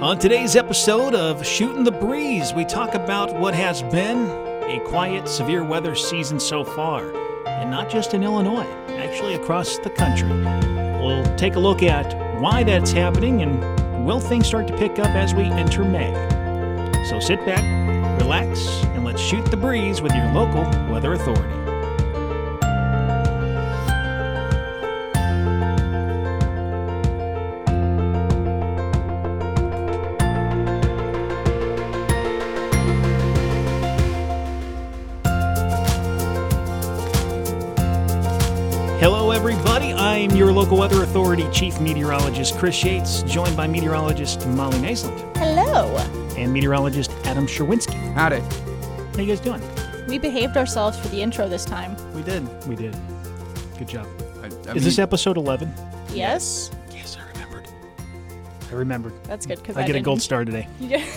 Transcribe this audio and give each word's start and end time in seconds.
On 0.00 0.16
today's 0.16 0.54
episode 0.54 1.12
of 1.16 1.44
Shooting 1.44 1.82
the 1.82 1.90
Breeze, 1.90 2.54
we 2.54 2.64
talk 2.64 2.94
about 2.94 3.34
what 3.34 3.52
has 3.52 3.82
been 3.82 4.30
a 4.70 4.78
quiet, 4.86 5.28
severe 5.28 5.64
weather 5.64 5.96
season 5.96 6.38
so 6.38 6.62
far, 6.62 7.10
and 7.48 7.68
not 7.68 7.90
just 7.90 8.14
in 8.14 8.22
Illinois, 8.22 8.68
actually 8.90 9.34
across 9.34 9.76
the 9.78 9.90
country. 9.90 10.28
We'll 11.02 11.24
take 11.34 11.56
a 11.56 11.58
look 11.58 11.82
at 11.82 12.14
why 12.40 12.62
that's 12.62 12.92
happening 12.92 13.42
and 13.42 14.06
will 14.06 14.20
things 14.20 14.46
start 14.46 14.68
to 14.68 14.76
pick 14.76 15.00
up 15.00 15.08
as 15.16 15.34
we 15.34 15.42
enter 15.42 15.84
May. 15.84 16.14
So 17.08 17.18
sit 17.18 17.44
back, 17.44 17.64
relax, 18.20 18.68
and 18.94 19.04
let's 19.04 19.20
shoot 19.20 19.46
the 19.46 19.56
breeze 19.56 20.00
with 20.00 20.14
your 20.14 20.30
local 20.32 20.62
weather 20.92 21.14
authority. 21.14 21.67
Local 40.68 40.80
weather 40.80 41.02
authority 41.02 41.48
chief 41.50 41.80
meteorologist 41.80 42.58
Chris 42.58 42.84
Yates, 42.84 43.22
joined 43.22 43.56
by 43.56 43.66
meteorologist 43.66 44.46
Molly 44.48 44.76
Naisland 44.76 45.18
Hello. 45.38 45.96
and 46.36 46.52
meteorologist 46.52 47.10
Adam 47.24 47.46
Sherwinski. 47.46 47.94
Howdy. 48.12 48.40
How 48.40 49.22
you 49.22 49.28
guys 49.28 49.40
doing? 49.40 49.62
We 50.08 50.18
behaved 50.18 50.58
ourselves 50.58 50.98
for 50.98 51.08
the 51.08 51.22
intro 51.22 51.48
this 51.48 51.64
time. 51.64 51.96
We 52.12 52.20
did. 52.20 52.46
We 52.68 52.76
did. 52.76 52.94
Good 53.78 53.88
job. 53.88 54.06
I, 54.42 54.44
I 54.44 54.48
Is 54.48 54.66
mean, 54.66 54.84
this 54.84 54.98
episode 54.98 55.38
11? 55.38 55.72
Yes. 56.12 56.70
Yes, 56.92 57.16
I 57.16 57.26
remembered. 57.32 57.66
I 58.70 58.74
remembered. 58.74 59.24
That's 59.24 59.46
good 59.46 59.60
because 59.60 59.78
I 59.78 59.86
get 59.86 59.96
a 59.96 60.00
gold 60.00 60.20
star 60.20 60.44
today. 60.44 60.68
Yeah. 60.80 61.02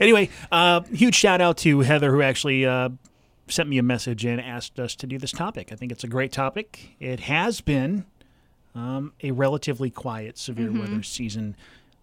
Anyway, 0.00 0.30
uh, 0.50 0.80
huge 0.92 1.14
shout 1.14 1.40
out 1.40 1.58
to 1.58 1.78
Heather 1.80 2.10
who 2.10 2.22
actually 2.22 2.66
uh, 2.66 2.88
sent 3.52 3.68
me 3.68 3.78
a 3.78 3.82
message 3.82 4.24
and 4.24 4.40
asked 4.40 4.80
us 4.80 4.94
to 4.96 5.06
do 5.06 5.18
this 5.18 5.32
topic. 5.32 5.70
I 5.72 5.76
think 5.76 5.92
it's 5.92 6.04
a 6.04 6.08
great 6.08 6.32
topic. 6.32 6.96
It 6.98 7.20
has 7.20 7.60
been 7.60 8.04
um, 8.74 9.12
a 9.22 9.30
relatively 9.30 9.90
quiet 9.90 10.38
severe 10.38 10.72
weather 10.72 11.02
season 11.02 11.56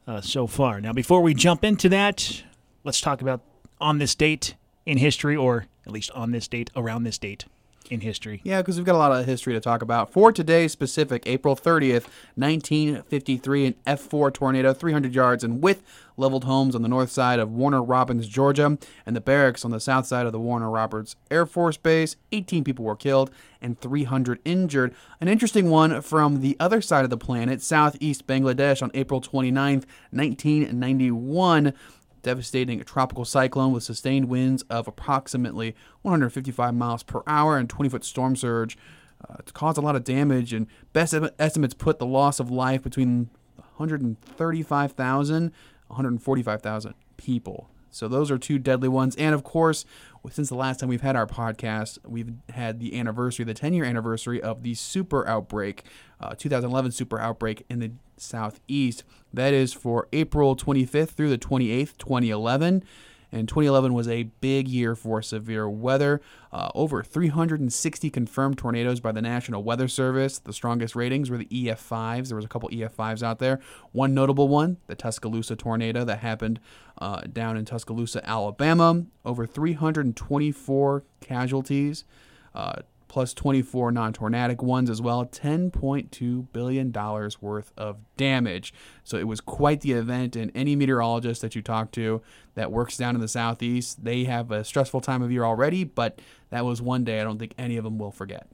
uh, 0.08 0.22
so 0.22 0.48
far. 0.48 0.80
Now, 0.80 0.94
before 0.94 1.22
we 1.22 1.34
jump 1.34 1.64
into 1.64 1.90
that, 1.90 2.44
let's 2.84 3.02
talk 3.02 3.22
about 3.22 3.42
on 3.82 3.98
this 3.98 4.16
date 4.16 4.56
in 4.86 4.98
history, 4.98 5.36
or 5.36 5.66
at 5.86 5.92
least 5.92 6.12
on 6.12 6.32
this 6.32 6.48
date, 6.48 6.70
around 6.76 7.04
this 7.04 7.18
date 7.18 7.46
in 7.90 8.02
history. 8.02 8.42
Yeah, 8.44 8.62
because 8.62 8.78
we've 8.78 8.86
got 8.86 8.96
a 8.96 8.98
lot 8.98 9.12
of 9.12 9.26
history 9.26 9.54
to 9.54 9.60
talk 9.60 9.82
about. 9.82 10.12
For 10.12 10.32
today 10.32 10.68
specific, 10.68 11.24
April 11.26 11.56
30th, 11.56 12.06
1953, 12.36 13.66
an 13.66 13.76
F4 13.88 14.34
tornado, 14.34 14.74
300 14.74 15.14
yards 15.14 15.44
in 15.44 15.62
width, 15.62 15.84
leveled 16.18 16.44
homes 16.44 16.76
on 16.76 16.82
the 16.82 16.88
north 16.88 17.10
side 17.10 17.40
of 17.40 17.52
Warner 17.52 17.82
Robins, 17.82 18.28
Georgia, 18.28 18.78
and 19.06 19.16
the 19.16 19.22
barracks 19.22 19.64
on 19.64 19.72
the 19.72 19.80
south 19.80 20.06
side 20.06 20.26
of 20.26 20.32
the 20.32 20.40
Warner 20.40 20.70
Robins 20.70 21.16
Air 21.32 21.46
Force 21.46 21.78
Base. 21.78 22.16
18 22.32 22.64
people 22.64 22.86
were 22.86 22.96
killed 22.96 23.32
and 23.62 23.80
300 23.80 24.40
injured. 24.46 24.94
An 25.22 25.28
interesting 25.28 25.70
one 25.70 26.02
from 26.02 26.42
the 26.42 26.56
other 26.60 26.82
side 26.82 27.04
of 27.04 27.10
the 27.10 27.18
planet, 27.18 27.62
southeast 27.62 28.28
Bangladesh, 28.28 28.82
on 28.82 28.92
April 28.94 29.22
29th, 29.22 29.86
1991. 30.12 31.74
Devastating 32.22 32.80
tropical 32.84 33.26
cyclone 33.26 33.74
with 33.74 33.84
sustained 33.84 34.30
winds 34.30 34.64
of 34.64 34.88
approximately 34.88 35.76
155 36.02 36.74
miles 36.74 37.04
per 37.04 37.22
hour 37.28 37.58
and 37.58 37.70
20 37.70 37.90
foot 37.90 38.04
storm 38.04 38.36
surge. 38.36 38.78
Uh, 39.30 39.36
to 39.46 39.52
cause 39.52 39.76
a 39.76 39.82
lot 39.82 39.98
of 39.98 40.06
damage, 40.06 40.54
and 40.54 40.66
best 40.94 41.14
estimates 41.38 41.74
put 41.74 42.00
the 42.00 42.06
loss 42.06 42.40
of 42.40 42.50
life 42.50 42.82
between 42.82 43.30
135,000 43.76 45.52
145,000 45.90 46.94
people. 47.18 47.70
So 47.92 48.08
those 48.08 48.30
are 48.30 48.38
two 48.38 48.60
deadly 48.60 48.88
ones. 48.88 49.16
And 49.16 49.34
of 49.34 49.44
course, 49.44 49.86
since 50.30 50.50
the 50.50 50.56
last 50.56 50.80
time 50.80 50.90
we've 50.90 51.02
had 51.02 51.16
our 51.16 51.28
podcast, 51.28 51.98
we've 52.06 52.34
had 52.50 52.80
the 52.80 52.98
anniversary, 53.00 53.46
the 53.46 53.54
10 53.54 53.74
year 53.74 53.86
anniversary 53.86 54.42
of 54.42 54.64
the 54.64 54.74
super 54.74 55.28
outbreak, 55.28 55.84
uh, 56.20 56.36
2011 56.38 56.92
super 56.92 57.20
outbreak 57.20 57.66
in 57.70 57.80
the 57.80 57.92
southeast. 58.18 59.04
That 59.34 59.54
is 59.54 59.74
for 59.74 60.08
April 60.12 60.56
25th 60.56 61.10
through 61.10 61.30
the 61.30 61.38
28th, 61.38 61.98
2011. 61.98 62.84
And 63.32 63.48
2011 63.48 63.94
was 63.94 64.08
a 64.08 64.24
big 64.24 64.68
year 64.68 64.96
for 64.96 65.22
severe 65.22 65.70
weather. 65.70 66.22
Uh, 66.52 66.70
over 66.74 67.04
360 67.04 68.10
confirmed 68.10 68.58
tornadoes 68.58 69.00
by 69.00 69.12
the 69.12 69.22
National 69.22 69.64
Weather 69.64 69.88
Service. 69.88 70.40
The 70.40 70.54
strongest 70.54 70.96
ratings 70.96 71.30
were 71.30 71.38
the 71.38 71.46
EF5s. 71.46 72.28
There 72.28 72.36
was 72.36 72.46
a 72.46 72.50
couple 72.50 72.70
EF5s 72.70 73.22
out 73.22 73.40
there. 73.40 73.60
One 73.92 74.14
notable 74.14 74.48
one, 74.48 74.78
the 74.88 74.96
Tuscaloosa 74.96 75.56
tornado 75.56 76.04
that 76.06 76.20
happened 76.20 76.60
uh, 76.98 77.22
down 77.32 77.56
in 77.56 77.66
Tuscaloosa, 77.66 78.28
Alabama. 78.28 79.06
Over 79.24 79.46
324 79.46 81.04
casualties. 81.22 82.06
Uh, 82.56 82.82
plus 83.10 83.34
24 83.34 83.92
non-tornadic 83.92 84.62
ones 84.64 84.90
as 84.90 85.02
well 85.02 85.26
10.2 85.26 86.48
billion 86.54 86.92
dollars 86.92 87.42
worth 87.42 87.74
of 87.76 87.98
damage 88.16 88.74
so 89.04 89.18
it 89.18 89.28
was 89.28 89.42
quite 89.42 89.82
the 89.82 89.92
event 89.92 90.36
and 90.36 90.52
any 90.56 90.76
meteorologist 90.76 91.42
that 91.42 91.56
you 91.56 91.62
talk 91.62 91.92
to 91.92 92.22
that 92.56 92.72
works 92.72 92.96
down 92.96 93.16
in 93.16 93.22
the 93.22 93.28
southeast 93.28 94.04
they 94.06 94.24
have 94.24 94.52
a 94.52 94.64
stressful 94.64 95.02
time 95.02 95.22
of 95.22 95.32
year 95.32 95.44
already 95.44 95.84
but 95.84 96.22
that 96.52 96.64
was 96.64 96.82
one 96.82 97.04
day 97.04 97.20
i 97.20 97.24
don't 97.24 97.40
think 97.40 97.54
any 97.58 97.76
of 97.76 97.84
them 97.84 97.98
will 97.98 98.12
forget 98.12 98.48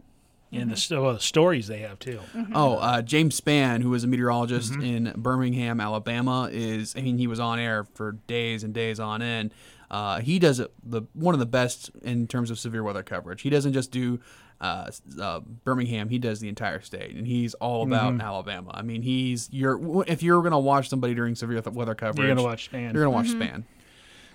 And 0.52 0.72
the, 0.72 1.02
well, 1.02 1.14
the 1.14 1.20
stories 1.20 1.68
they 1.68 1.80
have 1.80 2.00
too. 2.00 2.20
Oh, 2.54 2.76
uh, 2.78 3.02
James 3.02 3.42
Spann, 3.42 3.82
who 3.82 3.94
is 3.94 4.06
a 4.06 4.08
meteorologist 4.08 4.74
in 4.76 5.12
Birmingham, 5.18 5.82
Alabama, 5.82 6.48
is 6.50 6.96
I 6.96 7.02
mean 7.02 7.18
he 7.18 7.28
was 7.28 7.42
on 7.42 7.60
air 7.60 7.84
for 7.96 8.14
days 8.28 8.64
and 8.64 8.74
days 8.74 8.98
on 9.00 9.22
end. 9.22 9.54
Uh, 9.92 10.22
he 10.22 10.40
does 10.40 10.60
it, 10.62 10.72
the 10.82 11.02
one 11.14 11.34
of 11.36 11.40
the 11.40 11.46
best 11.46 11.92
in 12.04 12.26
terms 12.28 12.50
of 12.52 12.58
severe 12.58 12.84
weather 12.84 13.04
coverage. 13.04 13.42
He 13.42 13.50
doesn't 13.50 13.74
just 13.74 13.92
do 13.92 14.20
uh, 14.66 14.92
uh, 15.22 15.40
Birmingham; 15.64 16.10
he 16.10 16.20
does 16.20 16.40
the 16.40 16.50
entire 16.50 16.82
state, 16.82 17.16
and 17.16 17.28
he's 17.28 17.54
all 17.56 17.84
about 17.84 18.20
Alabama. 18.20 18.72
I 18.74 18.82
mean, 18.82 19.02
he's 19.02 19.50
you're 19.52 20.04
if 20.08 20.24
you're 20.24 20.42
gonna 20.42 20.60
watch 20.60 20.90
somebody 20.90 21.14
during 21.14 21.36
severe 21.36 21.62
th- 21.62 21.76
weather 21.76 21.96
coverage, 21.96 22.20
You're 22.20 22.28
going 22.28 22.38
to 22.38 22.44
watch 22.44 22.72
Spann. 22.72 22.94
You're 22.94 23.04
gonna 23.04 23.16
watch 23.16 23.28
Spann. 23.28 23.64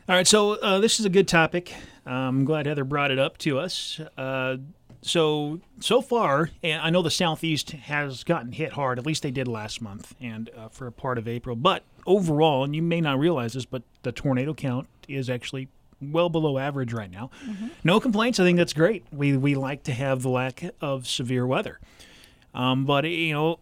All 0.09 0.17
right, 0.17 0.27
so 0.27 0.53
uh, 0.55 0.79
this 0.81 0.99
is 0.99 1.07
a 1.07 1.11
good 1.11 1.29
topic. 1.29 1.73
Um, 2.05 2.15
I'm 2.15 2.45
glad 2.45 2.67
Heather 2.67 2.85
brought 2.85 3.11
it 3.11 3.19
up 3.19 3.39
to 3.39 3.59
us. 3.59 4.01
Uh, 4.17 4.57
so 5.03 5.61
so 5.81 6.01
far, 6.03 6.51
and 6.63 6.83
I 6.83 6.91
know 6.91 7.03
the 7.03 7.11
southeast 7.11 7.71
has 7.71 8.25
gotten 8.25 8.53
hit 8.53 8.73
hard. 8.73 8.99
At 8.99 9.07
least 9.07 9.23
they 9.23 9.31
did 9.31 9.49
last 9.49 9.81
month 9.81 10.15
and 10.21 10.51
uh, 10.57 10.69
for 10.69 10.87
a 10.87 10.93
part 10.93 11.19
of 11.19 11.27
April. 11.29 11.57
But 11.57 11.85
overall, 12.07 12.65
and 12.65 12.75
you 12.75 12.83
may 12.83 13.01
not 13.01 13.19
realize 13.19 13.55
this, 13.55 13.65
but 13.65 13.83
the 14.03 14.13
tornado 14.13 14.53
count 14.55 14.89
is 15.09 15.31
actually 15.31 15.69
well 16.01 16.29
below 16.29 16.59
average 16.59 16.93
right 16.93 17.11
now. 17.11 17.31
No 17.85 18.01
complaints. 18.01 18.41
I 18.41 18.45
think 18.45 18.59
that's 18.59 18.73
great. 18.73 19.05
We 19.13 19.37
we 19.37 19.55
like 19.55 19.83
to 19.85 19.93
have 19.93 20.23
the 20.23 20.31
lack 20.31 20.65
of 20.81 21.07
severe 21.07 21.47
weather. 21.47 21.81
Um, 22.55 22.85
but 22.85 23.05
you 23.05 23.33
know, 23.33 23.61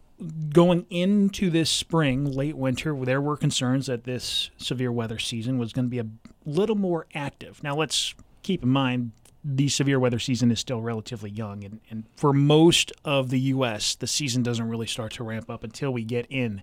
going 0.53 0.87
into 0.91 1.50
this 1.50 1.71
spring, 1.71 2.25
late 2.25 2.56
winter, 2.56 2.94
there 3.04 3.21
were 3.21 3.37
concerns 3.37 3.87
that 3.87 4.04
this 4.04 4.50
severe 4.56 4.93
weather 4.93 5.19
season 5.19 5.59
was 5.59 5.72
going 5.72 5.87
to 5.87 5.91
be 5.91 5.98
a 5.98 6.06
little 6.44 6.77
more 6.77 7.06
active. 7.15 7.62
Now, 7.62 7.77
let's 7.77 8.15
keep 8.43 8.62
in 8.62 8.71
mind 8.71 9.12
the 9.44 9.69
severe 9.69 10.00
weather 10.00 10.19
season 10.19 10.50
is 10.50 10.59
still 10.59 10.81
relatively 10.81 11.31
young, 11.31 11.65
and, 11.65 11.81
and 11.91 12.04
for 12.16 12.32
most 12.32 12.93
of 13.04 13.31
the 13.31 13.38
U.S., 13.41 13.94
the 13.94 14.06
season 14.06 14.43
doesn't 14.43 14.69
really 14.69 14.87
start 14.87 15.12
to 15.12 15.25
ramp 15.25 15.48
up 15.48 15.62
until 15.62 15.93
we 15.93 16.04
get 16.04 16.27
in 16.28 16.62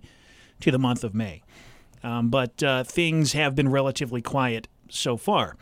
to 0.60 0.70
the 0.70 0.78
month 0.78 1.02
of 1.02 1.14
May. 1.14 1.42
Um, 2.02 2.28
but 2.28 2.62
uh, 2.62 2.84
things 2.84 3.32
have 3.32 3.54
been 3.54 3.70
relatively 3.70 4.20
quiet 4.20 4.68
so 4.90 5.16
far. 5.16 5.56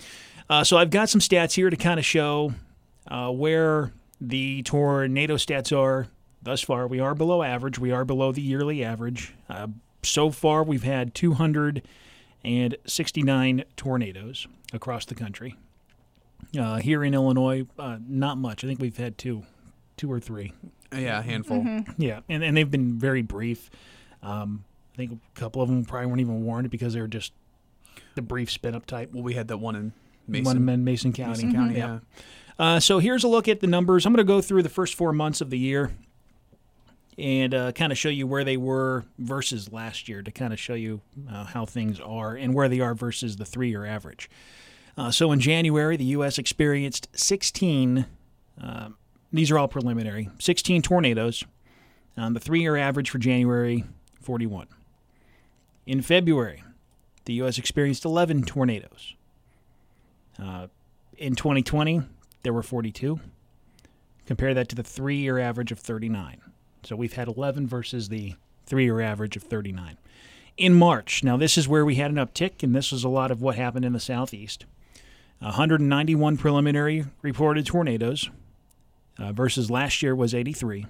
Uh, 0.49 0.65
so 0.65 0.77
I've 0.77 0.91
got 0.91 1.09
some 1.09 1.21
stats 1.21 1.55
here 1.55 1.71
to 1.71 1.77
kind 1.77 1.99
of 1.99 2.05
show 2.05 2.53
uh, 3.09 3.31
where 3.31 3.93
the 4.21 4.62
tornado 4.62 5.37
stats 5.37 5.77
are 5.77 6.09
thus 6.43 6.61
far. 6.61 6.87
We 6.87 7.01
are 7.01 7.15
below 7.15 7.43
average. 7.43 7.79
We 7.79 7.91
are 7.91 8.05
below 8.05 8.32
the 8.32 8.43
yearly 8.43 8.85
average. 8.85 9.35
Uh, 9.49 9.69
so 10.03 10.31
far, 10.31 10.62
we've 10.62 10.82
had 10.82 11.15
269 11.15 13.65
tornadoes 13.76 14.47
across 14.73 15.05
the 15.06 15.15
country. 15.15 15.56
Uh, 16.59 16.76
here 16.76 17.03
in 17.03 17.15
Illinois, 17.15 17.67
uh, 17.79 17.99
not 18.06 18.38
much. 18.38 18.62
I 18.62 18.67
think 18.67 18.81
we've 18.81 18.97
had 18.97 19.19
two, 19.19 19.43
two 19.97 20.12
or 20.12 20.21
three. 20.21 20.53
Yeah, 20.93 21.19
a 21.19 21.23
handful. 21.23 21.65
Yeah, 21.97 22.21
and, 22.29 22.44
and 22.44 22.56
they've 22.56 22.71
been 22.71 22.99
very 22.99 23.23
brief. 23.23 23.71
Um, 24.23 24.65
I 24.94 24.97
think 24.97 25.12
a 25.12 25.41
couple 25.41 25.62
of 25.62 25.69
them 25.69 25.85
probably 25.85 26.06
weren't 26.06 26.21
even 26.21 26.44
warned 26.44 26.71
because 26.71 26.94
they 26.94 27.00
were 27.00 27.09
just 27.09 27.32
the 28.14 28.23
brief 28.23 28.50
spin 28.50 28.75
up 28.75 28.87
type. 28.87 29.12
Well, 29.12 29.23
we 29.23 29.35
had 29.35 29.49
that 29.49 29.58
one 29.58 29.76
in 29.76 29.93
Mason, 30.26 30.44
One 30.44 30.69
in 30.69 30.85
Mason 30.85 31.12
County. 31.12 31.44
Mason 31.44 31.52
County. 31.52 31.76
Yeah. 31.79 31.99
Uh, 32.58 32.81
so 32.81 32.99
here's 32.99 33.25
a 33.25 33.29
look 33.29 33.49
at 33.49 33.61
the 33.61 33.67
numbers. 33.67 34.06
I'm 34.06 34.12
going 34.12 34.25
to 34.25 34.32
go 34.32 34.41
through 34.41 34.62
the 34.62 34.69
first 34.69 34.94
four 34.94 35.12
months 35.12 35.41
of 35.41 35.50
the 35.50 35.58
year 35.58 35.91
and 37.19 37.55
uh, 37.55 37.73
kind 37.73 37.93
of 37.93 37.99
show 37.99 38.08
you 38.08 38.26
where 38.26 38.44
they 38.44 38.56
were 38.56 39.05
versus 39.19 39.73
last 39.73 40.08
year 40.08 40.23
to 40.23 40.31
kind 40.31 40.52
of 40.52 40.58
show 40.58 40.75
you 40.75 41.00
uh, 41.31 41.44
how 41.44 41.64
things 41.64 42.00
are 42.00 42.35
and 42.35 42.55
where 42.55 42.69
they 42.69 42.81
are 42.81 42.94
versus 42.94 43.37
the 43.37 43.44
three 43.44 43.69
year 43.70 43.85
average. 43.85 44.31
Uh, 44.97 45.11
so 45.11 45.32
in 45.32 45.40
January, 45.40 45.97
the 45.97 46.05
U.S. 46.06 46.38
experienced 46.38 47.08
16, 47.14 48.06
uh, 48.62 48.88
these 49.32 49.50
are 49.50 49.58
all 49.58 49.69
preliminary, 49.69 50.29
16 50.38 50.82
tornadoes. 50.82 51.44
Um, 52.17 52.35
the 52.35 52.40
three 52.40 52.61
year 52.61 52.76
average 52.76 53.11
for 53.11 53.19
January, 53.19 53.85
41. 54.23 54.69
In 55.87 56.00
February, 56.00 56.62
the 57.25 57.35
U.S. 57.35 57.59
experienced 57.59 58.05
11 58.05 58.44
tornadoes. 58.44 59.15
Uh, 60.41 60.67
in 61.17 61.35
2020, 61.35 62.03
there 62.43 62.53
were 62.53 62.62
42. 62.62 63.21
Compare 64.26 64.55
that 64.55 64.69
to 64.69 64.76
the 64.76 64.82
three 64.82 65.17
year 65.17 65.38
average 65.38 65.73
of 65.73 65.79
39. 65.79 66.41
So 66.82 66.97
we've 66.97 67.12
had 67.15 67.29
11 67.29 67.67
versus 67.67 68.09
the 68.09 68.35
three 68.67 68.85
year 68.85 69.00
average 69.00 69.37
of 69.37 69.43
39. 69.43 69.97
In 70.56 70.75
March, 70.75 71.25
now 71.25 71.37
this 71.37 71.59
is 71.59 71.67
where 71.67 71.85
we 71.85 71.97
had 71.97 72.11
an 72.11 72.17
uptick, 72.17 72.62
and 72.62 72.75
this 72.75 72.93
was 72.93 73.05
a 73.05 73.09
lot 73.09 73.31
of 73.31 73.43
what 73.43 73.56
happened 73.56 73.85
in 73.85 73.93
the 73.93 74.00
southeast. 74.00 74.67
191 75.41 76.37
preliminary 76.37 77.05
reported 77.23 77.67
tornadoes 77.67 78.31
uh, 79.19 79.32
versus 79.32 79.71
last 79.71 80.03
year 80.03 80.15
was 80.15 80.35
83. 80.35 80.87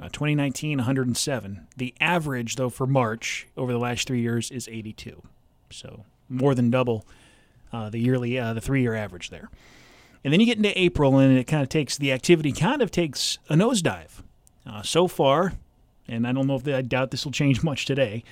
Uh, 0.00 0.08
2019, 0.08 0.78
107. 0.78 1.66
The 1.76 1.94
average, 2.00 2.56
though, 2.56 2.68
for 2.68 2.86
March 2.86 3.46
over 3.56 3.72
the 3.72 3.78
last 3.78 4.08
three 4.08 4.20
years 4.20 4.50
is 4.50 4.68
82. 4.68 5.22
So 5.70 6.04
more 6.28 6.54
than 6.54 6.70
double 6.70 7.06
uh, 7.72 7.90
the 7.90 7.98
yearly, 7.98 8.38
uh, 8.38 8.54
the 8.54 8.60
three-year 8.60 8.94
average 8.94 9.30
there. 9.30 9.50
And 10.22 10.32
then 10.32 10.40
you 10.40 10.46
get 10.46 10.56
into 10.56 10.78
April, 10.78 11.18
and 11.18 11.36
it 11.36 11.44
kind 11.44 11.62
of 11.62 11.68
takes 11.68 11.98
the 11.98 12.12
activity 12.12 12.52
kind 12.52 12.80
of 12.80 12.90
takes 12.90 13.38
a 13.48 13.54
nosedive. 13.54 14.22
Uh, 14.66 14.82
so 14.82 15.06
far, 15.06 15.52
and 16.08 16.26
I 16.26 16.32
don't 16.32 16.46
know 16.46 16.56
if 16.56 16.66
I 16.66 16.80
doubt 16.80 17.10
this 17.10 17.24
will 17.24 17.32
change 17.32 17.62
much 17.62 17.84
today. 17.84 18.24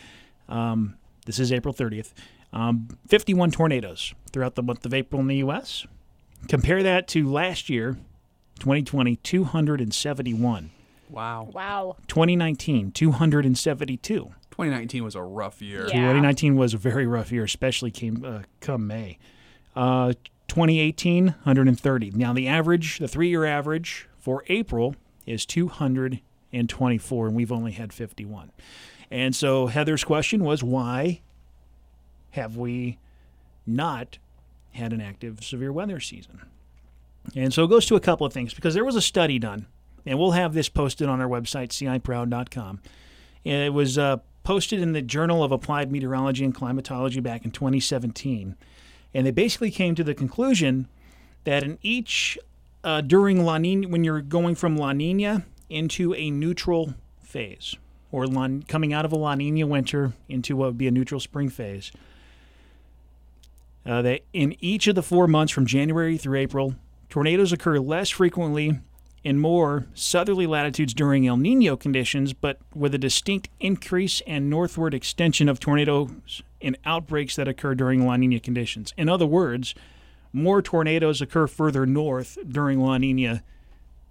Um, 0.48 0.96
this 1.26 1.38
is 1.38 1.52
April 1.52 1.74
30th. 1.74 2.12
Um, 2.52 2.88
51 3.08 3.50
tornadoes 3.50 4.14
throughout 4.30 4.54
the 4.54 4.62
month 4.62 4.86
of 4.86 4.94
April 4.94 5.20
in 5.20 5.26
the 5.26 5.36
U.S. 5.36 5.86
Compare 6.48 6.82
that 6.82 7.08
to 7.08 7.30
last 7.30 7.68
year, 7.68 7.98
2020, 8.60 9.16
271. 9.16 10.70
Wow. 11.12 11.48
Wow. 11.52 11.96
2019, 12.08 12.90
272. 12.92 14.24
2019 14.50 15.04
was 15.04 15.14
a 15.14 15.22
rough 15.22 15.62
year. 15.62 15.82
Yeah. 15.82 16.12
2019 16.12 16.56
was 16.56 16.74
a 16.74 16.78
very 16.78 17.06
rough 17.06 17.30
year, 17.30 17.44
especially 17.44 17.90
came 17.90 18.24
uh, 18.24 18.40
come 18.60 18.86
May. 18.86 19.18
Uh, 19.76 20.12
2018, 20.48 21.26
130. 21.26 22.10
Now 22.10 22.32
the 22.32 22.48
average, 22.48 22.98
the 22.98 23.08
three-year 23.08 23.44
average 23.44 24.08
for 24.18 24.44
April 24.48 24.94
is 25.26 25.46
224, 25.46 27.26
and 27.26 27.36
we've 27.36 27.52
only 27.52 27.72
had 27.72 27.92
51. 27.92 28.50
And 29.10 29.34
so 29.34 29.66
Heather's 29.66 30.04
question 30.04 30.44
was, 30.44 30.62
why 30.62 31.20
have 32.30 32.56
we 32.56 32.98
not 33.66 34.18
had 34.72 34.92
an 34.92 35.00
active 35.00 35.44
severe 35.44 35.72
weather 35.72 36.00
season? 36.00 36.42
And 37.36 37.52
so 37.54 37.64
it 37.64 37.68
goes 37.68 37.86
to 37.86 37.94
a 37.94 38.00
couple 38.00 38.26
of 38.26 38.32
things 38.32 38.52
because 38.52 38.74
there 38.74 38.84
was 38.84 38.96
a 38.96 39.02
study 39.02 39.38
done, 39.38 39.66
and 40.04 40.18
we'll 40.18 40.32
have 40.32 40.54
this 40.54 40.68
posted 40.68 41.08
on 41.08 41.20
our 41.20 41.28
website, 41.28 41.68
ciproud.com. 41.68 42.80
It 43.44 43.72
was 43.72 43.98
uh, 43.98 44.18
posted 44.44 44.80
in 44.80 44.92
the 44.92 45.02
Journal 45.02 45.42
of 45.42 45.52
Applied 45.52 45.90
Meteorology 45.90 46.44
and 46.44 46.54
Climatology 46.54 47.20
back 47.20 47.44
in 47.44 47.50
2017. 47.50 48.56
And 49.14 49.26
they 49.26 49.30
basically 49.30 49.70
came 49.70 49.94
to 49.94 50.04
the 50.04 50.14
conclusion 50.14 50.88
that 51.44 51.62
in 51.62 51.78
each, 51.82 52.38
uh, 52.84 53.00
during 53.00 53.44
La 53.44 53.58
Nina, 53.58 53.88
when 53.88 54.04
you're 54.04 54.20
going 54.20 54.54
from 54.54 54.76
La 54.76 54.92
Nina 54.92 55.44
into 55.68 56.14
a 56.14 56.30
neutral 56.30 56.94
phase, 57.22 57.76
or 58.10 58.26
La, 58.26 58.48
coming 58.68 58.92
out 58.92 59.04
of 59.04 59.12
a 59.12 59.16
La 59.16 59.34
Nina 59.34 59.66
winter 59.66 60.12
into 60.28 60.56
what 60.56 60.68
would 60.68 60.78
be 60.78 60.88
a 60.88 60.92
neutral 60.92 61.20
spring 61.20 61.48
phase, 61.48 61.92
uh, 63.84 64.02
that 64.02 64.20
in 64.32 64.54
each 64.60 64.86
of 64.86 64.94
the 64.94 65.02
four 65.02 65.26
months 65.26 65.52
from 65.52 65.66
January 65.66 66.16
through 66.16 66.38
April, 66.38 66.76
tornadoes 67.08 67.52
occur 67.52 67.78
less 67.78 68.10
frequently 68.10 68.78
in 69.24 69.38
more 69.38 69.86
southerly 69.94 70.46
latitudes 70.46 70.94
during 70.94 71.26
El 71.26 71.36
Nino 71.36 71.76
conditions, 71.76 72.32
but 72.32 72.58
with 72.74 72.94
a 72.94 72.98
distinct 72.98 73.48
increase 73.60 74.20
and 74.26 74.50
northward 74.50 74.94
extension 74.94 75.48
of 75.48 75.60
tornadoes 75.60 76.42
in 76.60 76.76
outbreaks 76.84 77.36
that 77.36 77.48
occur 77.48 77.74
during 77.74 78.04
La 78.04 78.16
Nina 78.16 78.40
conditions. 78.40 78.92
In 78.96 79.08
other 79.08 79.26
words, 79.26 79.74
more 80.32 80.62
tornadoes 80.62 81.20
occur 81.20 81.46
further 81.46 81.86
north 81.86 82.38
during 82.48 82.80
La 82.80 82.98
Nina 82.98 83.42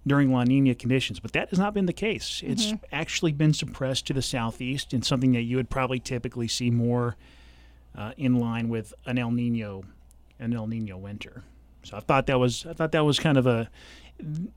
during 0.04 0.32
La 0.32 0.42
Nina 0.42 0.74
conditions, 0.74 1.20
but 1.20 1.32
that 1.32 1.50
has 1.50 1.60
not 1.60 1.74
been 1.74 1.86
the 1.86 1.92
case. 1.92 2.42
It's 2.44 2.74
actually 2.90 3.30
been 3.30 3.54
suppressed 3.54 4.04
to 4.08 4.12
the 4.12 4.22
southeast 4.22 4.92
and 4.92 5.04
something 5.04 5.30
that 5.32 5.42
you 5.42 5.56
would 5.56 5.70
probably 5.70 6.00
typically 6.00 6.48
see 6.48 6.72
more 6.72 7.16
uh, 7.96 8.10
in 8.16 8.40
line 8.40 8.68
with 8.68 8.92
an 9.06 9.16
El 9.16 9.30
Nino, 9.30 9.84
an 10.40 10.54
El 10.54 10.66
Nino 10.66 10.96
winter. 10.96 11.44
So 11.84 11.96
I 11.96 12.00
thought 12.00 12.26
that 12.26 12.38
was 12.38 12.66
I 12.66 12.72
thought 12.72 12.92
that 12.92 13.04
was 13.04 13.18
kind 13.18 13.38
of 13.38 13.46
a 13.46 13.68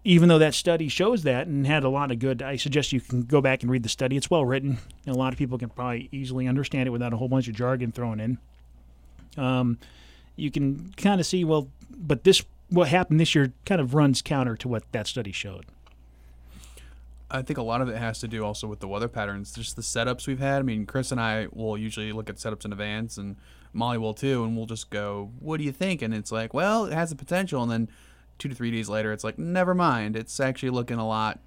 even 0.04 0.30
though 0.30 0.40
that 0.40 0.54
study 0.54 0.88
shows 0.88 1.24
that 1.24 1.48
and 1.48 1.66
had 1.66 1.84
a 1.84 1.90
lot 1.90 2.12
of 2.12 2.20
good, 2.20 2.42
I 2.42 2.56
suggest 2.56 2.94
you 2.94 3.02
can 3.02 3.24
go 3.24 3.42
back 3.42 3.64
and 3.64 3.72
read 3.72 3.84
the 3.84 3.90
study. 3.90 4.16
It's 4.18 4.30
well 4.30 4.46
written. 4.46 4.78
And 5.06 5.16
a 5.16 5.18
lot 5.18 5.34
of 5.34 5.40
people 5.40 5.58
can 5.58 5.70
probably 5.70 6.10
easily 6.12 6.48
understand 6.48 6.88
it 6.88 6.92
without 6.92 7.14
a 7.14 7.18
whole 7.18 7.28
bunch 7.28 7.48
of 7.48 7.56
jargon 7.56 7.92
thrown 7.92 8.20
in. 8.20 8.38
Um, 9.38 9.78
you 10.36 10.52
can 10.52 10.94
kind 10.98 11.20
of 11.20 11.26
see, 11.26 11.44
well, 11.44 11.68
but 11.90 12.24
this, 12.24 12.44
what 12.70 12.90
happened 12.90 13.20
this 13.20 13.36
year 13.36 13.54
kind 13.66 13.82
of 13.82 13.94
runs 13.94 14.22
counter 14.22 14.56
to 14.58 14.68
what 14.68 14.84
that 14.92 15.08
study 15.08 15.32
showed. 15.32 15.66
I 17.30 17.42
think 17.42 17.58
a 17.58 17.64
lot 17.64 17.82
of 17.82 17.90
it 17.90 17.98
has 17.98 18.20
to 18.20 18.28
do 18.28 18.46
also 18.46 18.68
with 18.68 18.80
the 18.80 18.88
weather 18.88 19.08
patterns, 19.08 19.54
just 19.54 19.76
the 19.76 19.82
setups 19.82 20.28
we've 20.28 20.40
had. 20.40 20.60
I 20.60 20.62
mean, 20.62 20.86
Chris 20.86 21.12
and 21.12 21.20
I 21.20 21.48
will 21.52 21.78
usually 21.78 22.12
look 22.12 22.30
at 22.30 22.36
setups 22.36 22.66
in 22.66 22.72
advance, 22.72 23.18
and 23.18 23.36
Molly 23.74 23.98
will 23.98 24.14
too, 24.14 24.44
and 24.44 24.56
we'll 24.56 24.68
just 24.68 24.90
go, 24.90 25.32
"What 25.40 25.58
do 25.58 25.64
you 25.64 25.72
think?" 25.72 26.02
And 26.02 26.14
it's 26.14 26.32
like, 26.32 26.54
"Well, 26.54 26.86
it 26.86 26.94
has 26.94 27.10
the 27.10 27.16
potential," 27.16 27.64
and 27.64 27.72
then 27.72 27.90
two 28.40 28.50
to 28.50 28.56
three 28.56 28.72
days 28.72 28.90
later, 28.90 29.12
it's 29.12 29.24
like, 29.24 29.38
"Never 29.38 29.74
mind. 29.74 30.16
It's 30.16 30.40
actually 30.40 30.72
looking 30.72 30.98
a 30.98 31.08
lot 31.08 31.40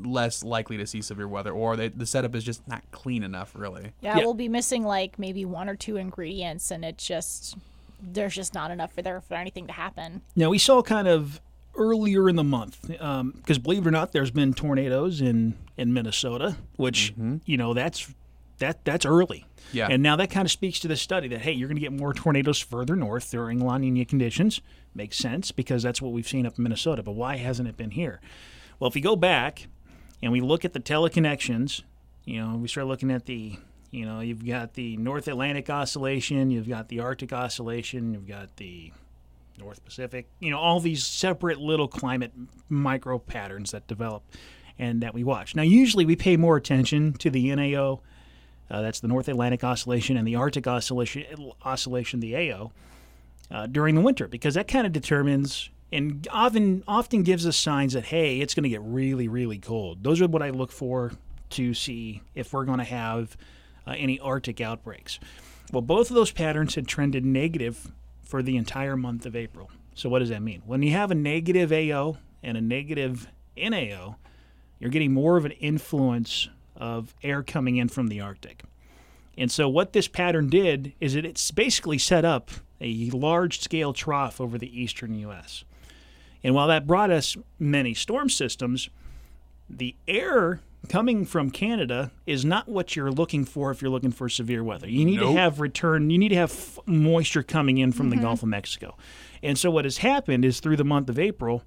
less 0.00 0.42
likely 0.42 0.76
to 0.76 0.86
see 0.86 1.00
severe 1.00 1.28
weather, 1.28 1.52
or 1.52 1.76
they, 1.76 1.88
the 1.88 2.06
setup 2.06 2.34
is 2.34 2.42
just 2.42 2.66
not 2.66 2.82
clean 2.90 3.22
enough, 3.22 3.52
really." 3.54 3.92
Yeah, 4.00 4.18
Yeah. 4.18 4.24
we'll 4.24 4.34
be 4.34 4.48
missing 4.48 4.84
like 4.84 5.18
maybe 5.18 5.44
one 5.44 5.68
or 5.68 5.76
two 5.76 5.96
ingredients, 5.96 6.70
and 6.70 6.84
it's 6.84 7.06
just 7.06 7.56
there's 8.00 8.34
just 8.34 8.54
not 8.54 8.70
enough 8.70 8.92
for 8.92 9.02
there 9.02 9.20
for 9.20 9.34
anything 9.34 9.66
to 9.66 9.72
happen. 9.72 10.20
Now 10.36 10.50
we 10.50 10.58
saw 10.58 10.82
kind 10.82 11.08
of 11.08 11.40
earlier 11.76 12.28
in 12.28 12.36
the 12.36 12.44
month 12.44 12.90
um, 13.00 13.32
because 13.36 13.58
believe 13.58 13.84
it 13.84 13.88
or 13.88 13.90
not, 13.90 14.12
there's 14.12 14.30
been 14.30 14.54
tornadoes 14.54 15.20
in 15.20 15.54
in 15.76 15.92
Minnesota, 15.92 16.56
which 16.76 17.12
mm-hmm. 17.12 17.36
you 17.46 17.56
know 17.56 17.74
that's 17.74 18.12
that 18.58 18.84
that's 18.84 19.04
early. 19.06 19.46
Yeah. 19.72 19.88
And 19.90 20.02
now 20.02 20.16
that 20.16 20.30
kind 20.30 20.46
of 20.46 20.52
speaks 20.52 20.78
to 20.80 20.88
the 20.88 20.96
study 20.96 21.28
that 21.28 21.40
hey, 21.40 21.52
you're 21.52 21.68
going 21.68 21.76
to 21.76 21.80
get 21.80 21.92
more 21.92 22.12
tornadoes 22.12 22.58
further 22.58 22.96
north 22.96 23.30
during 23.30 23.58
La 23.58 23.78
Nina 23.78 24.04
conditions. 24.04 24.60
Makes 24.94 25.18
sense 25.18 25.50
because 25.50 25.82
that's 25.82 26.00
what 26.00 26.12
we've 26.12 26.28
seen 26.28 26.46
up 26.46 26.58
in 26.58 26.62
Minnesota. 26.62 27.02
But 27.02 27.12
why 27.12 27.36
hasn't 27.36 27.68
it 27.68 27.76
been 27.76 27.90
here? 27.90 28.20
Well, 28.78 28.88
if 28.88 28.96
you 28.96 29.02
go 29.02 29.16
back 29.16 29.66
and 30.22 30.32
we 30.32 30.40
look 30.40 30.64
at 30.64 30.72
the 30.72 30.80
teleconnections, 30.80 31.82
you 32.24 32.40
know, 32.40 32.56
we 32.56 32.68
start 32.68 32.86
looking 32.86 33.10
at 33.10 33.26
the, 33.26 33.58
you 33.90 34.06
know, 34.06 34.20
you've 34.20 34.46
got 34.46 34.74
the 34.74 34.96
North 34.96 35.28
Atlantic 35.28 35.68
Oscillation, 35.68 36.50
you've 36.50 36.68
got 36.68 36.88
the 36.88 37.00
Arctic 37.00 37.32
Oscillation, 37.32 38.14
you've 38.14 38.28
got 38.28 38.56
the 38.56 38.92
North 39.58 39.84
Pacific, 39.84 40.26
you 40.40 40.50
know, 40.50 40.58
all 40.58 40.80
these 40.80 41.04
separate 41.04 41.60
little 41.60 41.88
climate 41.88 42.32
micro 42.68 43.18
patterns 43.18 43.70
that 43.70 43.86
develop 43.86 44.22
and 44.78 45.02
that 45.02 45.14
we 45.14 45.22
watch. 45.22 45.54
Now, 45.54 45.62
usually 45.62 46.04
we 46.04 46.16
pay 46.16 46.36
more 46.36 46.56
attention 46.56 47.12
to 47.14 47.30
the 47.30 47.54
NAO, 47.54 48.00
uh, 48.70 48.82
that's 48.82 49.00
the 49.00 49.08
North 49.08 49.28
Atlantic 49.28 49.62
Oscillation, 49.62 50.16
and 50.16 50.26
the 50.26 50.36
Arctic 50.36 50.66
Oscillation, 50.66 51.24
oscillation 51.64 52.20
the 52.20 52.36
AO, 52.36 52.72
uh, 53.50 53.66
during 53.66 53.94
the 53.94 54.00
winter 54.00 54.26
because 54.26 54.54
that 54.54 54.68
kind 54.68 54.86
of 54.86 54.92
determines 54.92 55.70
and 55.92 56.26
often 56.32 56.82
often 56.88 57.22
gives 57.22 57.46
us 57.46 57.56
signs 57.56 57.92
that 57.92 58.06
hey, 58.06 58.40
it's 58.40 58.54
going 58.54 58.64
to 58.64 58.68
get 58.68 58.80
really 58.82 59.28
really 59.28 59.58
cold. 59.58 60.02
Those 60.02 60.20
are 60.20 60.26
what 60.26 60.42
I 60.42 60.50
look 60.50 60.72
for 60.72 61.12
to 61.50 61.74
see 61.74 62.22
if 62.34 62.52
we're 62.52 62.64
going 62.64 62.78
to 62.78 62.84
have 62.84 63.36
uh, 63.86 63.94
any 63.96 64.18
Arctic 64.18 64.60
outbreaks. 64.60 65.18
Well, 65.72 65.82
both 65.82 66.10
of 66.10 66.14
those 66.14 66.30
patterns 66.30 66.74
had 66.74 66.86
trended 66.86 67.24
negative 67.24 67.92
for 68.22 68.42
the 68.42 68.56
entire 68.56 68.96
month 68.96 69.26
of 69.26 69.36
April. 69.36 69.70
So 69.94 70.08
what 70.08 70.18
does 70.18 70.30
that 70.30 70.42
mean? 70.42 70.62
When 70.66 70.82
you 70.82 70.92
have 70.92 71.10
a 71.10 71.14
negative 71.14 71.72
AO 71.72 72.16
and 72.42 72.56
a 72.56 72.60
negative 72.60 73.28
NAO, 73.56 74.16
you're 74.80 74.90
getting 74.90 75.12
more 75.12 75.36
of 75.36 75.44
an 75.44 75.52
influence 75.52 76.48
of 76.76 77.14
air 77.22 77.42
coming 77.42 77.76
in 77.76 77.88
from 77.88 78.08
the 78.08 78.20
Arctic. 78.20 78.62
And 79.36 79.50
so 79.50 79.68
what 79.68 79.92
this 79.92 80.08
pattern 80.08 80.48
did 80.48 80.92
is 81.00 81.14
it 81.14 81.24
it's 81.24 81.50
basically 81.50 81.98
set 81.98 82.24
up 82.24 82.50
a 82.80 83.10
large 83.10 83.60
scale 83.60 83.92
trough 83.92 84.40
over 84.40 84.58
the 84.58 84.80
eastern 84.80 85.14
US. 85.14 85.64
And 86.42 86.54
while 86.54 86.68
that 86.68 86.86
brought 86.86 87.10
us 87.10 87.36
many 87.58 87.94
storm 87.94 88.28
systems, 88.28 88.90
the 89.68 89.96
air 90.06 90.60
coming 90.88 91.24
from 91.24 91.50
Canada 91.50 92.10
is 92.26 92.44
not 92.44 92.68
what 92.68 92.94
you're 92.94 93.10
looking 93.10 93.44
for 93.44 93.70
if 93.70 93.80
you're 93.80 93.90
looking 93.90 94.12
for 94.12 94.28
severe 94.28 94.62
weather. 94.62 94.88
You 94.88 95.04
need 95.04 95.20
Nope. 95.20 95.34
to 95.34 95.40
have 95.40 95.60
return, 95.60 96.10
you 96.10 96.18
need 96.18 96.28
to 96.28 96.36
have 96.36 96.50
f- 96.50 96.78
moisture 96.86 97.42
coming 97.42 97.78
in 97.78 97.92
from 97.92 98.10
the 98.10 98.16
mm-hmm. 98.16 98.26
Gulf 98.26 98.42
of 98.42 98.50
Mexico. 98.50 98.96
And 99.42 99.58
so 99.58 99.70
what 99.70 99.86
has 99.86 99.98
happened 99.98 100.44
is 100.44 100.60
through 100.60 100.76
the 100.76 100.84
month 100.84 101.08
of 101.08 101.18
April, 101.18 101.62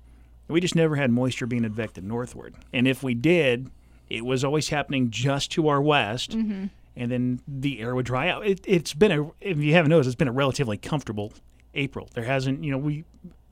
we 0.47 0.61
just 0.61 0.75
never 0.75 0.95
had 0.95 1.11
moisture 1.11 1.47
being 1.47 1.65
advected 1.65 2.03
northward. 2.03 2.55
And 2.71 2.87
if 2.87 3.01
we 3.03 3.15
did, 3.15 3.69
it 4.09 4.25
was 4.25 4.43
always 4.43 4.69
happening 4.69 5.09
just 5.09 5.51
to 5.51 5.67
our 5.67 5.81
west. 5.81 6.33
And 6.33 7.11
then 7.11 7.41
the 7.47 7.79
air 7.79 7.93
would 7.93 8.05
dry 8.05 8.27
out. 8.29 8.45
It, 8.47 8.61
it's 8.65 8.93
been 8.93 9.11
a, 9.11 9.31
if 9.39 9.57
you 9.57 9.73
haven't 9.73 9.91
noticed, 9.91 10.07
it's 10.07 10.15
been 10.15 10.27
a 10.27 10.31
relatively 10.31 10.77
comfortable 10.77 11.31
April. 11.75 12.09
There 12.13 12.23
hasn't, 12.23 12.63
you 12.63 12.71
know, 12.71 12.77
we 12.79 13.05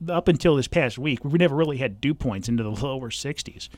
up 0.08 0.28
until 0.28 0.56
this 0.56 0.68
past 0.68 0.98
week, 0.98 1.24
we 1.24 1.38
never 1.38 1.54
really 1.54 1.78
had 1.78 2.00
dew 2.00 2.14
points 2.14 2.48
into 2.48 2.62
the 2.62 2.70
lower 2.84 3.10
60s. 3.10 3.68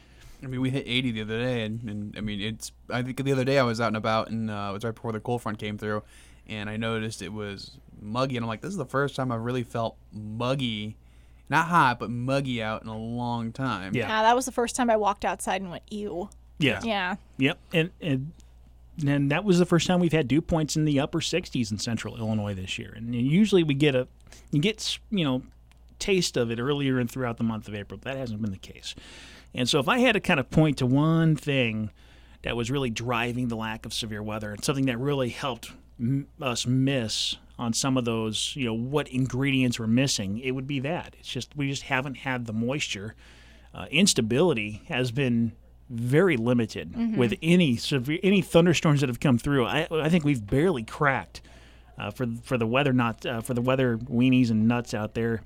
I 0.42 0.46
mean, 0.46 0.60
we 0.60 0.70
hit 0.70 0.84
80 0.86 1.12
the 1.12 1.22
other 1.22 1.38
day, 1.38 1.62
and, 1.64 1.82
and 1.88 2.14
I 2.16 2.20
mean, 2.20 2.40
it's. 2.40 2.70
I 2.88 3.02
think 3.02 3.22
the 3.22 3.32
other 3.32 3.44
day 3.44 3.58
I 3.58 3.64
was 3.64 3.80
out 3.80 3.88
and 3.88 3.96
about, 3.96 4.30
and 4.30 4.50
uh, 4.50 4.68
it 4.70 4.72
was 4.72 4.84
right 4.84 4.94
before 4.94 5.12
the 5.12 5.20
cold 5.20 5.42
front 5.42 5.58
came 5.58 5.76
through, 5.76 6.04
and 6.46 6.70
I 6.70 6.76
noticed 6.76 7.22
it 7.22 7.32
was 7.32 7.78
muggy, 8.00 8.36
and 8.36 8.44
I'm 8.44 8.48
like, 8.48 8.60
this 8.60 8.70
is 8.70 8.76
the 8.76 8.86
first 8.86 9.16
time 9.16 9.32
I've 9.32 9.40
really 9.40 9.64
felt 9.64 9.96
muggy, 10.12 10.96
not 11.48 11.66
hot, 11.66 11.98
but 11.98 12.10
muggy 12.10 12.62
out 12.62 12.82
in 12.82 12.88
a 12.88 12.96
long 12.96 13.52
time. 13.52 13.94
Yeah. 13.96 14.08
Yeah, 14.08 14.22
that 14.22 14.36
was 14.36 14.46
the 14.46 14.52
first 14.52 14.76
time 14.76 14.90
I 14.90 14.96
walked 14.96 15.24
outside 15.24 15.60
and 15.60 15.70
went, 15.72 15.82
ew. 15.90 16.30
Yeah. 16.58 16.80
Yeah. 16.82 17.16
Yep. 17.38 17.58
And, 17.72 17.90
and 18.00 18.32
and 19.06 19.30
that 19.30 19.44
was 19.44 19.58
the 19.58 19.66
first 19.66 19.86
time 19.86 20.00
we've 20.00 20.12
had 20.12 20.26
dew 20.26 20.40
points 20.42 20.76
in 20.76 20.84
the 20.84 20.98
upper 20.98 21.20
60s 21.20 21.70
in 21.70 21.78
central 21.78 22.16
Illinois 22.16 22.54
this 22.54 22.78
year. 22.78 22.92
And 22.96 23.14
usually 23.14 23.62
we 23.62 23.74
get 23.74 23.94
a 23.94 24.08
you 24.50 24.60
get 24.60 24.98
you 25.10 25.24
know 25.24 25.42
taste 25.98 26.36
of 26.36 26.50
it 26.50 26.58
earlier 26.58 26.98
and 26.98 27.10
throughout 27.10 27.36
the 27.36 27.44
month 27.44 27.68
of 27.68 27.74
April. 27.74 28.00
That 28.02 28.16
hasn't 28.16 28.40
been 28.42 28.50
the 28.52 28.58
case. 28.58 28.94
And 29.54 29.68
so 29.68 29.78
if 29.78 29.88
I 29.88 29.98
had 29.98 30.12
to 30.12 30.20
kind 30.20 30.38
of 30.40 30.50
point 30.50 30.78
to 30.78 30.86
one 30.86 31.36
thing 31.36 31.90
that 32.42 32.56
was 32.56 32.70
really 32.70 32.90
driving 32.90 33.48
the 33.48 33.56
lack 33.56 33.86
of 33.86 33.92
severe 33.92 34.22
weather 34.22 34.52
and 34.52 34.64
something 34.64 34.86
that 34.86 34.98
really 34.98 35.30
helped 35.30 35.72
m- 35.98 36.28
us 36.40 36.66
miss 36.66 37.36
on 37.58 37.72
some 37.72 37.96
of 37.96 38.04
those, 38.04 38.52
you 38.54 38.64
know, 38.66 38.74
what 38.74 39.08
ingredients 39.08 39.78
were 39.78 39.88
missing, 39.88 40.38
it 40.38 40.52
would 40.52 40.66
be 40.66 40.78
that. 40.80 41.16
It's 41.18 41.28
just 41.28 41.56
we 41.56 41.68
just 41.68 41.82
haven't 41.84 42.18
had 42.18 42.46
the 42.46 42.52
moisture. 42.52 43.14
Uh, 43.74 43.86
instability 43.90 44.82
has 44.88 45.10
been 45.10 45.52
very 45.90 46.36
limited 46.36 47.16
with 47.16 47.34
any 47.42 47.76
severe 47.76 48.18
any 48.22 48.42
thunderstorms 48.42 49.00
that 49.00 49.08
have 49.08 49.20
come 49.20 49.38
through. 49.38 49.66
I, 49.66 49.88
I 49.90 50.08
think 50.08 50.24
we've 50.24 50.44
barely 50.46 50.82
cracked 50.82 51.40
uh, 51.98 52.10
for 52.10 52.26
for 52.42 52.58
the 52.58 52.66
weather 52.66 52.92
not 52.92 53.24
uh, 53.24 53.40
for 53.40 53.54
the 53.54 53.62
weather 53.62 53.96
weenies 53.98 54.50
and 54.50 54.68
nuts 54.68 54.94
out 54.94 55.14
there. 55.14 55.42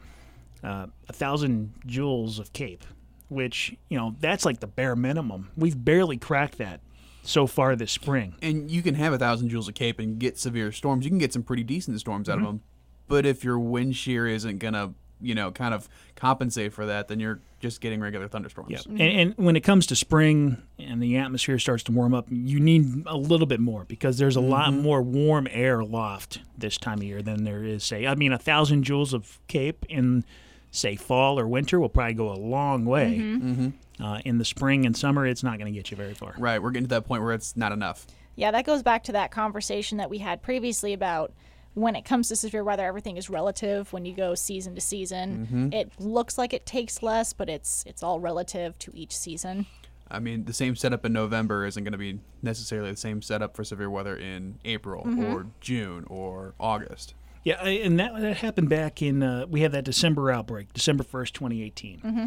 Uh, 0.62 0.86
a 1.08 1.12
thousand 1.12 1.72
joules 1.86 2.38
of 2.38 2.52
Cape, 2.52 2.84
which 3.28 3.76
you 3.88 3.98
know 3.98 4.14
that's 4.20 4.44
like 4.44 4.60
the 4.60 4.66
bare 4.66 4.94
minimum. 4.96 5.50
We've 5.56 5.82
barely 5.82 6.16
cracked 6.16 6.58
that 6.58 6.80
so 7.22 7.46
far 7.46 7.76
this 7.76 7.92
spring. 7.92 8.34
And 8.42 8.70
you 8.70 8.82
can 8.82 8.94
have 8.96 9.12
a 9.12 9.18
thousand 9.18 9.50
joules 9.50 9.68
of 9.68 9.74
cape 9.74 9.98
and 9.98 10.18
get 10.18 10.38
severe 10.38 10.72
storms. 10.72 11.04
You 11.04 11.10
can 11.10 11.18
get 11.18 11.32
some 11.32 11.42
pretty 11.42 11.62
decent 11.62 11.98
storms 12.00 12.28
out 12.28 12.38
of 12.38 12.44
them. 12.44 12.62
But 13.08 13.26
if 13.26 13.44
your 13.44 13.58
wind 13.58 13.96
shear 13.96 14.26
isn't 14.26 14.58
gonna, 14.58 14.94
you 15.22 15.34
know, 15.34 15.50
kind 15.50 15.72
of 15.74 15.88
compensate 16.16 16.72
for 16.72 16.86
that, 16.86 17.08
then 17.08 17.20
you're 17.20 17.40
just 17.60 17.80
getting 17.80 18.00
regular 18.00 18.28
thunderstorms. 18.28 18.70
Yeah, 18.70 18.78
mm-hmm. 18.78 19.00
and, 19.00 19.20
and 19.20 19.34
when 19.36 19.56
it 19.56 19.60
comes 19.60 19.86
to 19.86 19.96
spring 19.96 20.62
and 20.78 21.02
the 21.02 21.16
atmosphere 21.16 21.58
starts 21.58 21.82
to 21.84 21.92
warm 21.92 22.14
up, 22.14 22.26
you 22.30 22.60
need 22.60 23.04
a 23.06 23.16
little 23.16 23.46
bit 23.46 23.60
more 23.60 23.84
because 23.84 24.18
there's 24.18 24.36
a 24.36 24.40
lot 24.40 24.70
mm-hmm. 24.70 24.82
more 24.82 25.02
warm 25.02 25.48
air 25.50 25.80
aloft 25.80 26.40
this 26.58 26.76
time 26.76 26.98
of 26.98 27.04
year 27.04 27.22
than 27.22 27.44
there 27.44 27.64
is, 27.64 27.84
say, 27.84 28.06
I 28.06 28.14
mean, 28.14 28.32
a 28.32 28.38
thousand 28.38 28.84
joules 28.84 29.12
of 29.12 29.38
Cape 29.48 29.86
in, 29.88 30.24
say, 30.70 30.96
fall 30.96 31.38
or 31.38 31.46
winter 31.46 31.78
will 31.80 31.88
probably 31.88 32.14
go 32.14 32.32
a 32.32 32.34
long 32.34 32.84
way. 32.84 33.18
Mm-hmm. 33.18 33.68
Uh, 34.02 34.18
in 34.24 34.38
the 34.38 34.44
spring 34.44 34.84
and 34.84 34.96
summer, 34.96 35.24
it's 35.26 35.44
not 35.44 35.58
going 35.58 35.72
to 35.72 35.78
get 35.78 35.90
you 35.92 35.96
very 35.96 36.14
far. 36.14 36.34
Right. 36.36 36.60
We're 36.60 36.72
getting 36.72 36.88
to 36.88 36.94
that 36.94 37.06
point 37.06 37.22
where 37.22 37.34
it's 37.34 37.56
not 37.56 37.70
enough. 37.70 38.06
Yeah, 38.34 38.50
that 38.50 38.64
goes 38.64 38.82
back 38.82 39.04
to 39.04 39.12
that 39.12 39.30
conversation 39.30 39.98
that 39.98 40.10
we 40.10 40.18
had 40.18 40.42
previously 40.42 40.92
about 40.92 41.32
when 41.74 41.96
it 41.96 42.04
comes 42.04 42.28
to 42.28 42.36
severe 42.36 42.64
weather, 42.64 42.84
everything 42.84 43.16
is 43.16 43.30
relative 43.30 43.92
when 43.92 44.04
you 44.04 44.14
go 44.14 44.34
season 44.34 44.74
to 44.74 44.80
season. 44.80 45.46
Mm-hmm. 45.46 45.72
It 45.72 45.92
looks 45.98 46.36
like 46.36 46.52
it 46.52 46.66
takes 46.66 47.02
less, 47.02 47.32
but 47.32 47.48
it's 47.48 47.84
it's 47.86 48.02
all 48.02 48.20
relative 48.20 48.78
to 48.80 48.92
each 48.94 49.16
season. 49.16 49.66
I 50.10 50.18
mean, 50.18 50.44
the 50.44 50.52
same 50.52 50.76
setup 50.76 51.06
in 51.06 51.14
November 51.14 51.64
isn't 51.64 51.82
going 51.82 51.92
to 51.92 51.98
be 51.98 52.20
necessarily 52.42 52.90
the 52.90 52.98
same 52.98 53.22
setup 53.22 53.56
for 53.56 53.64
severe 53.64 53.88
weather 53.88 54.14
in 54.14 54.58
April 54.64 55.04
mm-hmm. 55.04 55.24
or 55.24 55.46
June 55.60 56.04
or 56.08 56.54
August. 56.60 57.14
Yeah, 57.44 57.58
I- 57.62 57.70
and 57.70 57.98
that 57.98 58.20
that 58.20 58.36
happened 58.36 58.68
back 58.68 59.00
in 59.00 59.22
uh, 59.22 59.46
we 59.48 59.62
had 59.62 59.72
that 59.72 59.84
December 59.84 60.30
outbreak, 60.30 60.72
December 60.74 61.02
first, 61.02 61.34
twenty 61.34 61.70
mm-hmm. 61.70 62.26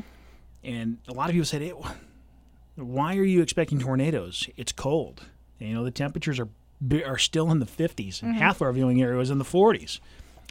and 0.64 0.98
a 1.08 1.14
lot 1.14 1.30
of 1.30 1.34
people 1.34 1.46
said, 1.46 1.62
"It, 1.62 1.76
"Why 2.76 3.16
are 3.16 3.24
you 3.24 3.42
expecting 3.42 3.80
tornadoes? 3.80 4.50
It's 4.58 4.72
cold. 4.72 5.24
You 5.60 5.76
know, 5.76 5.84
the 5.84 5.92
temperatures 5.92 6.40
are 6.40 6.46
bi- 6.46 6.52
are 7.06 7.18
still 7.18 7.52
in 7.52 7.60
the 7.60 7.66
fifties, 7.66 8.22
and 8.22 8.36
half 8.36 8.62
our 8.62 8.72
viewing 8.72 9.02
area 9.02 9.18
was 9.18 9.30
in 9.30 9.38
the 9.38 9.46
forties. 9.46 10.00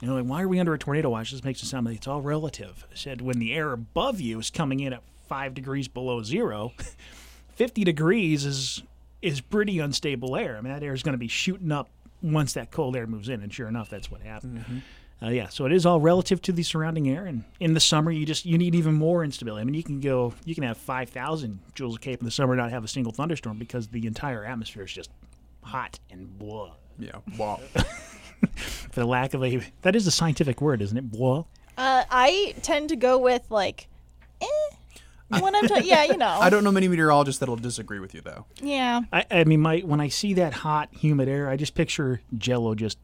You 0.01 0.09
know, 0.09 0.15
like 0.17 0.25
why 0.25 0.43
are 0.43 0.49
we 0.49 0.59
under 0.59 0.75
a 0.75 0.79
tornado 0.79 1.11
watch? 1.11 1.31
This 1.31 1.45
makes 1.45 1.63
it 1.63 1.67
sound 1.67 1.87
like 1.87 1.97
it's 1.97 2.09
all 2.09 2.21
relative." 2.21 2.87
I 2.91 2.97
said, 2.97 3.21
"When 3.21 3.39
the 3.39 3.55
air 3.55 3.73
above 3.73 4.21
you 4.21 4.39
is 4.39 4.51
coming 4.51 4.81
in 4.81 4.93
at 4.93 5.03
five 5.29 5.55
degrees 5.55 5.89
below 5.89 6.23
zero, 6.23 6.73
fifty 7.55 7.85
degrees 7.85 8.45
is 8.45 8.83
is 9.23 9.41
pretty 9.41 9.79
unstable 9.79 10.37
air. 10.37 10.57
I 10.57 10.61
mean, 10.61 10.73
that 10.73 10.83
air 10.83 10.93
is 10.93 11.03
going 11.03 11.15
to 11.15 11.19
be 11.19 11.29
shooting 11.29 11.73
up 11.73 11.89
once 12.23 12.53
that 12.55 12.71
cold 12.71 12.97
air 12.97 13.07
moves 13.07 13.29
in, 13.29 13.43
and 13.43 13.53
sure 13.53 13.69
enough, 13.69 13.89
that's 13.89 14.11
what 14.11 14.21
happened. 14.21 14.83
Uh, 15.23 15.29
yeah, 15.29 15.49
so 15.49 15.65
it 15.65 15.73
is 15.73 15.87
all 15.87 16.01
relative 16.01 16.43
to 16.43 16.53
the 16.53 16.63
surrounding 16.63 17.09
air, 17.09 17.25
and 17.25 17.45
in 17.61 17.73
the 17.73 17.81
summer, 17.81 18.11
you 18.11 18.27
just 18.27 18.45
you 18.45 18.59
need 18.59 18.75
even 18.75 18.95
more 18.95 19.25
instability. 19.25 19.63
I 19.63 19.65
mean, 19.65 19.75
you 19.75 19.83
can 19.83 20.01
go, 20.01 20.35
you 20.45 20.55
can 20.55 20.65
have 20.65 20.77
five 20.77 21.09
thousand 21.09 21.61
joules 21.75 21.95
of 21.95 22.01
Cape 22.01 22.21
in 22.21 22.25
the 22.25 22.31
summer, 22.31 22.53
and 22.53 22.61
not 22.61 22.71
have 22.71 22.85
a 22.85 22.89
single 22.89 23.13
thunderstorm 23.13 23.59
because 23.59 23.89
the 23.89 24.07
entire 24.07 24.45
atmosphere 24.45 24.83
is 24.83 24.93
just 24.93 25.11
hot 25.65 25.99
and 26.11 26.39
blah. 26.39 26.73
Yeah. 26.99 27.19
blah. 27.37 27.57
For 28.47 29.01
the 29.01 29.07
lack 29.07 29.35
of 29.35 29.43
a, 29.43 29.61
that 29.83 29.97
is 29.97 30.07
a 30.07 30.11
scientific 30.11 30.61
word, 30.61 30.83
isn't 30.83 30.97
it? 30.97 31.11
Blah. 31.11 31.45
Uh, 31.77 32.05
I 32.11 32.55
tend 32.63 32.91
to 32.91 32.97
go 32.97 33.19
with 33.19 33.43
like, 33.51 33.89
eh. 34.41 34.47
When 35.41 35.57
I'm, 35.57 35.67
ta- 35.67 35.81
yeah, 35.83 36.05
you 36.05 36.17
know, 36.17 36.29
I 36.41 36.51
don't 36.51 36.63
know 36.63 36.71
many 36.71 36.87
meteorologists 36.87 37.41
that'll 37.41 37.57
disagree 37.57 37.99
with 37.99 38.15
you 38.15 38.21
though. 38.21 38.45
yeah, 38.63 39.01
I, 39.13 39.25
I 39.31 39.45
mean, 39.45 39.61
my 39.61 39.79
when 39.81 39.99
I 40.01 40.07
see 40.09 40.35
that 40.35 40.53
hot, 40.53 40.91
humid 40.93 41.29
air, 41.29 41.49
I 41.49 41.57
just 41.57 41.75
picture 41.75 42.21
Jello 42.39 42.75
just, 42.77 42.99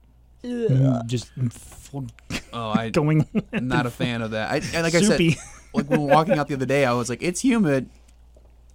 mm, 0.44 1.04
just 1.06 1.32
full- 1.50 2.06
Oh, 2.52 2.68
I, 2.70 2.90
going. 2.92 3.26
I'm 3.52 3.66
not 3.66 3.86
a 3.86 3.90
fan 3.90 4.22
of 4.22 4.30
that. 4.32 4.50
I, 4.52 4.56
and 4.56 4.82
like 4.84 4.94
I 4.94 5.00
said, 5.00 5.18
like 5.18 5.38
when 5.72 5.86
we 5.88 5.98
were 5.98 6.04
walking 6.04 6.38
out 6.38 6.46
the 6.46 6.54
other 6.54 6.66
day, 6.66 6.84
I 6.84 6.92
was 6.92 7.08
like, 7.08 7.22
it's 7.22 7.40
humid. 7.40 7.88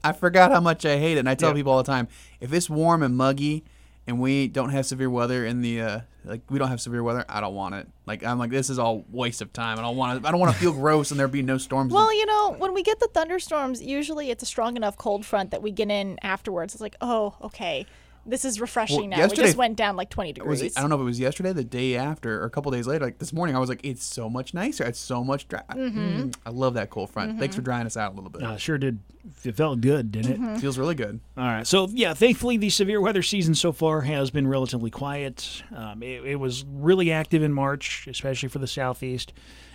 I 0.03 0.11
forgot 0.11 0.51
how 0.51 0.59
much 0.59 0.85
I 0.85 0.97
hate 0.97 1.15
it. 1.15 1.19
And 1.19 1.29
I 1.29 1.35
tell 1.35 1.49
Yeah. 1.51 1.55
people 1.55 1.71
all 1.71 1.77
the 1.83 1.89
time, 1.89 2.07
if 2.41 2.51
it's 2.51 2.69
warm 2.69 3.03
and 3.03 3.15
muggy 3.15 3.63
and 4.07 4.19
we 4.19 4.47
don't 4.47 4.69
have 4.69 4.85
severe 4.85 5.09
weather 5.09 5.45
in 5.45 5.61
the 5.61 5.81
uh, 5.81 5.99
like 6.23 6.41
we 6.49 6.59
don't 6.59 6.69
have 6.69 6.81
severe 6.81 7.03
weather, 7.03 7.25
I 7.27 7.41
don't 7.41 7.55
want 7.55 7.75
it. 7.75 7.87
Like 8.05 8.23
I'm 8.23 8.37
like 8.37 8.51
this 8.51 8.69
is 8.69 8.79
all 8.79 9.05
waste 9.11 9.41
of 9.41 9.51
time. 9.53 9.79
I 9.79 9.81
don't 9.81 9.95
want 9.95 10.21
to. 10.21 10.27
I 10.27 10.31
don't 10.31 10.39
want 10.39 10.53
to 10.53 10.59
feel 10.59 10.73
gross 10.73 11.11
and 11.11 11.19
there 11.19 11.27
be 11.27 11.41
no 11.41 11.57
storms. 11.57 11.93
Well, 11.93 12.13
you 12.13 12.25
know, 12.25 12.55
when 12.57 12.73
we 12.73 12.83
get 12.83 12.99
the 12.99 13.07
thunderstorms, 13.07 13.81
usually 13.81 14.31
it's 14.31 14.43
a 14.43 14.45
strong 14.45 14.75
enough 14.75 14.97
cold 14.97 15.25
front 15.25 15.51
that 15.51 15.61
we 15.61 15.71
get 15.71 15.89
in 15.89 16.19
afterwards. 16.21 16.73
It's 16.73 16.81
like, 16.81 16.95
oh, 17.01 17.35
okay, 17.41 17.85
this 18.25 18.45
is 18.45 18.59
refreshing 18.59 18.97
Well, 19.01 19.07
now. 19.09 19.15
We 19.17 19.21
yesterday- 19.23 19.41
just 19.43 19.57
went 19.57 19.75
down 19.77 19.95
like 19.95 20.09
20 20.09 20.29
was 20.29 20.35
degrees. 20.59 20.61
it, 20.61 20.77
I 20.77 20.81
don't 20.81 20.89
know 20.89 20.95
if 20.95 21.01
it 21.01 21.05
was 21.05 21.19
yesterday, 21.19 21.53
the 21.53 21.63
day 21.63 21.95
after, 21.95 22.41
or 22.41 22.45
a 22.45 22.49
couple 22.49 22.71
days 22.71 22.87
later. 22.87 23.05
Like 23.05 23.19
this 23.19 23.33
morning, 23.33 23.55
I 23.55 23.59
was 23.59 23.69
like, 23.69 23.81
it's 23.83 24.03
so 24.03 24.29
much 24.29 24.53
nicer. 24.53 24.83
It's 24.85 24.99
so 24.99 25.23
much 25.23 25.47
dry. 25.47 25.61
Mm, 25.71 26.35
I 26.45 26.49
love 26.49 26.73
that 26.75 26.89
cold 26.89 27.09
front. 27.09 27.39
Thanks 27.39 27.55
for 27.55 27.61
drying 27.61 27.85
us 27.85 27.95
out 27.97 28.13
a 28.13 28.15
little 28.15 28.29
bit. 28.29 28.43
Uh, 28.43 28.57
sure 28.57 28.77
did. 28.77 28.99
It 29.43 29.55
felt 29.55 29.81
good, 29.81 30.11
didn't 30.11 30.55
it? 30.55 30.59
Feels 30.59 30.77
really 30.77 30.93
good. 30.95 31.19
All 31.35 31.43
right. 31.45 31.65
So, 31.65 31.87
yeah, 31.91 32.13
thankfully, 32.13 32.57
the 32.57 32.69
severe 32.69 33.01
weather 33.01 33.23
season 33.23 33.55
so 33.55 33.71
far 33.71 34.01
has 34.01 34.29
been 34.29 34.47
relatively 34.47 34.91
quiet. 34.91 35.63
Um, 35.75 36.03
it, 36.03 36.23
it 36.25 36.35
was 36.35 36.63
really 36.67 37.11
active 37.11 37.41
in 37.41 37.51
March, 37.51 38.07
especially 38.07 38.49
for 38.49 38.59
the 38.59 38.67
southeast. 38.67 39.33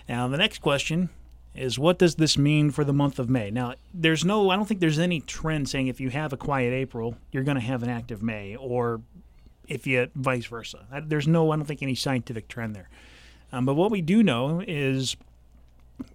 Now, 0.08 0.28
the 0.28 0.36
next 0.38 0.58
question 0.58 1.08
is 1.54 1.78
what 1.78 1.98
does 1.98 2.14
this 2.14 2.38
mean 2.38 2.70
for 2.70 2.84
the 2.84 2.92
month 2.92 3.18
of 3.18 3.28
May? 3.28 3.50
Now, 3.50 3.74
there's 3.92 4.24
no, 4.24 4.50
I 4.50 4.56
don't 4.56 4.66
think 4.66 4.80
there's 4.80 4.98
any 4.98 5.20
trend 5.20 5.68
saying 5.68 5.88
if 5.88 6.00
you 6.00 6.10
have 6.10 6.32
a 6.32 6.36
quiet 6.36 6.72
April, 6.72 7.16
you're 7.32 7.42
going 7.42 7.56
to 7.56 7.62
have 7.62 7.82
an 7.82 7.88
active 7.88 8.22
May, 8.22 8.56
or 8.56 9.00
if 9.68 9.86
you 9.86 10.08
vice 10.14 10.46
versa. 10.46 10.86
There's 11.06 11.26
no, 11.26 11.50
I 11.50 11.56
don't 11.56 11.64
think, 11.64 11.82
any 11.82 11.94
scientific 11.94 12.48
trend 12.48 12.74
there. 12.76 12.88
Um, 13.52 13.66
but 13.66 13.74
what 13.74 13.90
we 13.90 14.00
do 14.00 14.22
know 14.22 14.62
is 14.66 15.16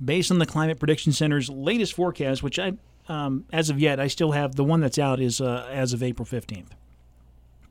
based 0.03 0.31
on 0.31 0.39
the 0.39 0.45
Climate 0.45 0.79
Prediction 0.79 1.11
Center's 1.11 1.49
latest 1.49 1.93
forecast, 1.93 2.41
which 2.41 2.57
I, 2.57 2.73
um, 3.09 3.45
as 3.51 3.69
of 3.69 3.79
yet, 3.79 3.99
I 3.99 4.07
still 4.07 4.31
have 4.31 4.55
the 4.55 4.63
one 4.63 4.79
that's 4.79 4.97
out 4.97 5.19
is 5.19 5.41
uh, 5.41 5.67
as 5.69 5.93
of 5.93 6.01
April 6.01 6.25
15th. 6.25 6.69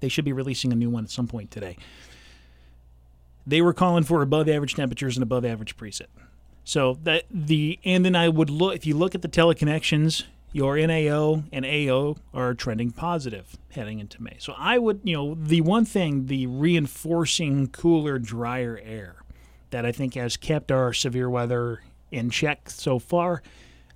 They 0.00 0.08
should 0.08 0.24
be 0.24 0.32
releasing 0.32 0.72
a 0.72 0.76
new 0.76 0.90
one 0.90 1.04
at 1.04 1.10
some 1.10 1.26
point 1.26 1.50
today. 1.50 1.76
They 3.46 3.62
were 3.62 3.72
calling 3.72 4.04
for 4.04 4.22
above 4.22 4.48
average 4.48 4.74
temperatures 4.74 5.16
and 5.16 5.22
above 5.22 5.44
average 5.44 5.76
precip. 5.76 6.06
So 6.64 6.98
that 7.02 7.24
the 7.30 7.78
and 7.84 8.04
then 8.04 8.16
I 8.16 8.28
would 8.28 8.50
look 8.50 8.74
if 8.74 8.86
you 8.86 8.96
look 8.96 9.14
at 9.14 9.22
the 9.22 9.28
teleconnections, 9.28 10.24
your 10.52 10.78
NAO 10.78 11.42
and 11.52 11.66
AO 11.66 12.16
are 12.32 12.54
trending 12.54 12.90
positive 12.90 13.56
heading 13.72 13.98
into 13.98 14.22
May. 14.22 14.36
So 14.38 14.54
I 14.56 14.78
would, 14.78 15.00
you 15.02 15.14
know, 15.14 15.34
the 15.34 15.60
one 15.60 15.84
thing, 15.84 16.26
the 16.26 16.46
reinforcing 16.46 17.68
cooler, 17.68 18.18
drier 18.18 18.80
air 18.82 19.16
that 19.70 19.84
I 19.84 19.92
think 19.92 20.14
has 20.14 20.36
kept 20.36 20.70
our 20.70 20.92
severe 20.92 21.28
weather 21.28 21.82
in 22.12 22.30
check 22.30 22.70
so 22.70 23.00
far, 23.00 23.42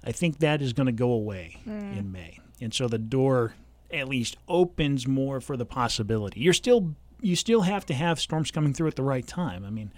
I 0.05 0.11
think 0.11 0.41
that 0.41 0.61
is 0.61 0.73
going 0.73 0.87
to 0.87 0.93
go 0.93 1.13
away 1.13 1.59
hmm. 1.63 1.71
in 1.71 2.11
May. 2.11 2.41
And 2.61 2.75
so 2.75 2.89
the 2.89 2.99
door 2.99 3.55
at 3.93 4.09
least 4.09 4.37
opens 4.49 5.07
more 5.07 5.41
for 5.41 5.57
the 5.57 5.65
possibility. 5.65 6.41
You're 6.41 6.53
still 6.53 6.95
you 7.21 7.37
still 7.37 7.63
have 7.63 7.87
to 7.87 7.95
have 7.95 8.21
storms 8.21 8.51
coming 8.51 8.73
through 8.73 8.89
at 8.89 8.97
the 8.97 9.03
right 9.03 9.27
time. 9.27 9.65
I 9.65 9.71
mean, 9.71 9.93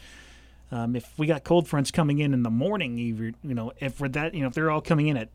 um, 0.72 0.94
if 0.96 1.18
we 1.18 1.26
got 1.26 1.44
cold 1.44 1.68
fronts 1.68 1.90
coming 1.90 2.18
in 2.18 2.32
in 2.32 2.42
the 2.42 2.50
morning, 2.50 2.98
either, 2.98 3.32
you 3.42 3.54
know, 3.54 3.72
if 3.80 4.00
we're 4.00 4.08
that, 4.08 4.34
you 4.34 4.40
know, 4.42 4.48
if 4.48 4.54
they're 4.54 4.70
all 4.70 4.80
coming 4.80 5.08
in 5.08 5.16
at 5.16 5.28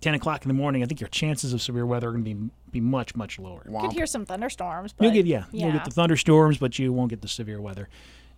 10 0.00 0.14
o'clock 0.14 0.42
in 0.42 0.48
the 0.48 0.54
morning, 0.54 0.82
I 0.82 0.86
think 0.86 1.00
your 1.00 1.08
chances 1.08 1.52
of 1.52 1.62
severe 1.62 1.86
weather 1.86 2.08
are 2.08 2.12
going 2.12 2.24
to 2.24 2.34
be 2.34 2.50
be 2.72 2.80
much 2.80 3.14
much 3.14 3.38
lower. 3.38 3.62
You 3.70 3.80
could 3.80 3.92
hear 3.92 4.06
some 4.06 4.26
thunderstorms, 4.26 4.92
but 4.92 5.04
You'll 5.04 5.14
get 5.14 5.26
yeah, 5.26 5.44
you'll 5.52 5.72
get 5.72 5.84
the 5.84 5.90
thunderstorms, 5.92 6.58
but 6.58 6.78
you 6.78 6.92
won't 6.92 7.10
get 7.10 7.22
the 7.22 7.28
severe 7.28 7.60
weather. 7.60 7.88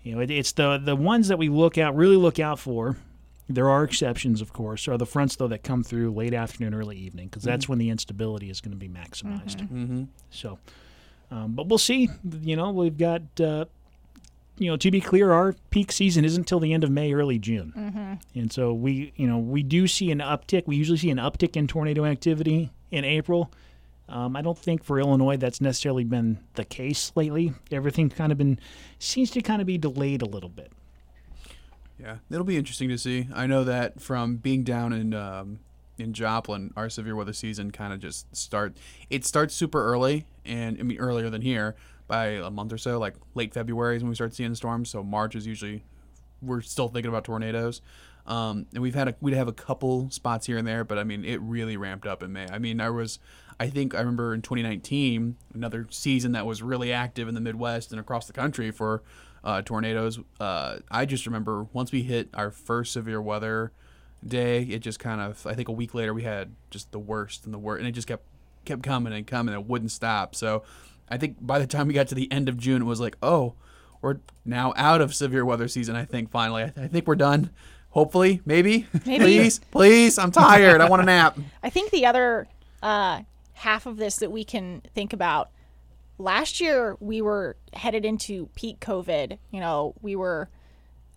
You 0.02 0.14
know, 0.14 0.20
it, 0.20 0.30
it's 0.30 0.52
the 0.52 0.78
the 0.78 0.94
ones 0.94 1.28
that 1.28 1.38
we 1.38 1.48
look 1.48 1.78
out 1.78 1.96
really 1.96 2.16
look 2.16 2.38
out 2.38 2.58
for 2.60 2.96
There 3.48 3.68
are 3.68 3.82
exceptions, 3.82 4.40
of 4.40 4.52
course. 4.52 4.86
Are 4.86 4.98
the 4.98 5.06
fronts 5.06 5.36
though 5.36 5.48
that 5.48 5.62
come 5.64 5.82
through 5.82 6.12
late 6.12 6.34
afternoon, 6.34 6.74
early 6.74 6.98
evening, 6.98 7.28
because 7.28 7.42
that's 7.42 7.68
when 7.68 7.78
the 7.78 7.90
instability 7.90 8.50
is 8.50 8.60
going 8.60 8.72
to 8.72 8.78
be 8.78 8.88
maximized. 8.88 9.56
Mm-hmm. 9.56 10.04
So, 10.30 10.58
um, 11.30 11.54
but 11.54 11.66
we'll 11.66 11.78
see. 11.78 12.10
You 12.42 12.56
know, 12.56 12.70
we've 12.70 12.98
got. 12.98 13.22
Uh, 13.40 13.64
you 14.58 14.70
know, 14.70 14.76
to 14.76 14.90
be 14.90 15.00
clear, 15.00 15.32
our 15.32 15.54
peak 15.70 15.92
season 15.92 16.24
isn't 16.24 16.42
until 16.42 16.60
the 16.60 16.72
end 16.72 16.84
of 16.84 16.90
May, 16.90 17.12
early 17.12 17.38
June, 17.38 17.72
mm-hmm. 17.76 18.14
and 18.38 18.52
so 18.52 18.72
we, 18.72 19.12
you 19.16 19.26
know, 19.26 19.38
we 19.38 19.62
do 19.62 19.86
see 19.86 20.10
an 20.10 20.18
uptick. 20.18 20.66
We 20.66 20.76
usually 20.76 20.98
see 20.98 21.10
an 21.10 21.18
uptick 21.18 21.56
in 21.56 21.66
tornado 21.66 22.04
activity 22.04 22.70
in 22.90 23.04
April. 23.04 23.52
Um, 24.08 24.36
I 24.36 24.42
don't 24.42 24.56
think 24.56 24.84
for 24.84 25.00
Illinois 25.00 25.36
that's 25.36 25.60
necessarily 25.60 26.04
been 26.04 26.38
the 26.54 26.64
case 26.64 27.12
lately. 27.16 27.52
Everything 27.72 28.08
kind 28.08 28.30
of 28.30 28.38
been 28.38 28.58
seems 28.98 29.30
to 29.32 29.42
kind 29.42 29.60
of 29.60 29.66
be 29.66 29.78
delayed 29.78 30.22
a 30.22 30.26
little 30.26 30.48
bit. 30.48 30.72
Yeah, 31.98 32.18
it'll 32.30 32.44
be 32.44 32.56
interesting 32.56 32.88
to 32.90 32.98
see. 32.98 33.28
I 33.34 33.46
know 33.46 33.64
that 33.64 34.00
from 34.00 34.36
being 34.36 34.62
down 34.62 34.92
in 34.92 35.12
um, 35.12 35.58
in 35.98 36.12
Joplin, 36.12 36.72
our 36.76 36.88
severe 36.88 37.16
weather 37.16 37.32
season 37.32 37.70
kind 37.72 37.92
of 37.92 38.00
just 38.00 38.34
start. 38.34 38.76
It 39.10 39.24
starts 39.24 39.54
super 39.54 39.82
early, 39.84 40.24
and 40.44 40.78
I 40.78 40.82
mean 40.82 40.98
earlier 40.98 41.28
than 41.28 41.42
here 41.42 41.74
by 42.06 42.26
a 42.26 42.50
month 42.50 42.72
or 42.72 42.78
so. 42.78 42.98
Like 42.98 43.14
late 43.34 43.54
February 43.54 43.96
is 43.96 44.02
when 44.02 44.10
we 44.10 44.14
start 44.14 44.34
seeing 44.34 44.54
storms. 44.54 44.90
So 44.90 45.02
March 45.02 45.34
is 45.34 45.46
usually 45.46 45.84
we're 46.42 46.60
still 46.60 46.88
thinking 46.88 47.08
about 47.08 47.24
tornadoes. 47.24 47.80
Um, 48.26 48.66
and 48.74 48.82
we've 48.82 48.94
had 48.94 49.08
a 49.08 49.14
we'd 49.20 49.34
have 49.34 49.48
a 49.48 49.52
couple 49.52 50.10
spots 50.10 50.46
here 50.46 50.58
and 50.58 50.66
there, 50.66 50.84
but 50.84 50.98
I 50.98 51.04
mean 51.04 51.24
it 51.24 51.40
really 51.40 51.76
ramped 51.76 52.06
up 52.06 52.22
in 52.22 52.32
May. 52.32 52.46
I 52.50 52.58
mean 52.58 52.80
I 52.80 52.90
was 52.90 53.18
I 53.60 53.68
think 53.68 53.94
I 53.94 53.98
remember 53.98 54.34
in 54.34 54.42
2019 54.42 55.36
another 55.54 55.86
season 55.90 56.32
that 56.32 56.44
was 56.44 56.62
really 56.62 56.92
active 56.92 57.28
in 57.28 57.34
the 57.34 57.40
Midwest 57.40 57.92
and 57.92 58.00
across 58.00 58.26
the 58.26 58.32
country 58.32 58.70
for 58.70 59.02
uh, 59.44 59.62
tornadoes. 59.62 60.18
Uh, 60.40 60.78
I 60.90 61.06
just 61.06 61.24
remember 61.24 61.68
once 61.72 61.92
we 61.92 62.02
hit 62.02 62.28
our 62.34 62.50
first 62.50 62.92
severe 62.92 63.22
weather 63.22 63.72
day, 64.26 64.62
it 64.62 64.80
just 64.80 64.98
kind 64.98 65.20
of 65.20 65.46
I 65.46 65.54
think 65.54 65.68
a 65.68 65.72
week 65.72 65.94
later 65.94 66.12
we 66.12 66.24
had 66.24 66.52
just 66.70 66.90
the 66.90 66.98
worst 66.98 67.44
and 67.44 67.54
the 67.54 67.58
worst, 67.58 67.78
and 67.78 67.88
it 67.88 67.92
just 67.92 68.08
kept 68.08 68.24
kept 68.64 68.82
coming 68.82 69.12
and 69.12 69.26
coming. 69.26 69.54
It 69.54 69.66
wouldn't 69.66 69.92
stop. 69.92 70.34
So 70.34 70.64
I 71.08 71.16
think 71.18 71.36
by 71.40 71.58
the 71.58 71.66
time 71.66 71.88
we 71.88 71.94
got 71.94 72.08
to 72.08 72.14
the 72.14 72.30
end 72.32 72.48
of 72.48 72.58
June, 72.58 72.82
it 72.82 72.84
was 72.86 73.00
like, 73.00 73.16
oh, 73.22 73.54
we're 74.00 74.18
now 74.44 74.72
out 74.76 75.00
of 75.00 75.14
severe 75.14 75.44
weather 75.44 75.68
season. 75.68 75.96
I 75.96 76.04
think 76.04 76.30
finally, 76.30 76.64
I, 76.64 76.72
I 76.76 76.88
think 76.88 77.06
we're 77.06 77.16
done. 77.16 77.50
Hopefully, 77.90 78.42
maybe. 78.44 78.86
Maybe. 79.06 79.24
please, 79.24 79.60
please. 79.70 80.18
I'm 80.18 80.30
tired. 80.30 80.80
I 80.80 80.88
want 80.88 81.02
a 81.02 81.06
nap. 81.06 81.38
I 81.62 81.70
think 81.70 81.90
the 81.90 82.06
other 82.06 82.46
uh, 82.82 83.22
half 83.54 83.86
of 83.86 83.96
this 83.96 84.16
that 84.16 84.30
we 84.30 84.44
can 84.44 84.82
think 84.94 85.12
about 85.12 85.50
last 86.18 86.60
year 86.60 86.96
we 87.00 87.22
were 87.22 87.56
headed 87.72 88.04
into 88.04 88.46
peak 88.54 88.80
COVID. 88.80 89.38
You 89.50 89.60
know, 89.60 89.94
we 90.02 90.14
were 90.14 90.50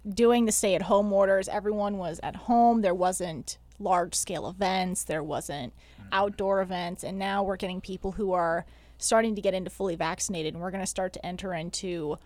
doing 0.08 0.46
the 0.46 0.52
stay 0.52 0.76
at 0.76 0.84
home 0.84 1.12
orders. 1.12 1.50
Everyone 1.50 1.98
was 1.98 2.20
at 2.24 2.36
home. 2.36 2.82
There 2.82 2.96
wasn't 2.96 3.58
large 3.80 4.14
scale 4.14 4.50
events, 4.50 5.06
there 5.06 5.24
wasn't 5.24 5.74
outdoor 6.12 6.62
events. 6.62 7.04
And 7.04 7.18
now 7.18 7.44
we're 7.44 7.58
getting 7.58 7.82
people 7.82 8.14
who 8.14 8.34
are 8.34 8.66
starting 9.00 9.36
to 9.36 9.42
get 9.42 9.54
into 9.54 9.70
fully 9.70 9.96
vaccinated. 9.96 10.54
And 10.54 10.62
we're 10.62 10.72
going 10.72 10.84
to 10.84 10.88
start 10.88 11.14
to 11.14 11.26
enter 11.26 11.54
into 11.54 12.18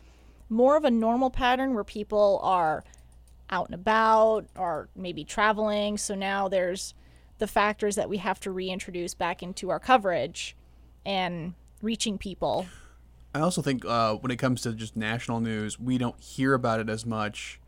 more 0.50 0.75
of 0.75 0.84
a 0.84 0.92
normal 0.92 1.30
pattern 1.30 1.74
where 1.74 1.84
people 1.84 2.39
are 2.44 2.84
out 3.50 3.68
and 3.68 3.75
about 3.75 4.46
or 4.58 4.89
maybe 4.96 5.24
traveling. 5.24 5.98
So 5.98 6.15
now 6.15 6.48
there's 6.48 6.94
the 7.38 7.48
factors 7.48 7.96
that 7.96 8.10
we 8.10 8.18
have 8.18 8.39
to 8.42 8.51
reintroduce 8.51 9.13
back 9.13 9.44
into 9.44 9.70
our 9.70 9.80
coverage 9.80 10.56
and 11.06 11.53
reaching 11.82 12.18
people. 12.18 12.65
I 13.36 13.39
also 13.39 13.62
think 13.62 13.84
uh, 13.86 14.15
when 14.15 14.32
it 14.32 14.38
comes 14.38 14.62
to 14.62 14.74
just 14.74 14.96
national 14.96 15.39
news, 15.39 15.80
we 15.80 15.98
don't 15.98 16.20
hear 16.20 16.53
about 16.53 16.80
it 16.80 16.89
as 16.89 17.06
much. 17.06 17.60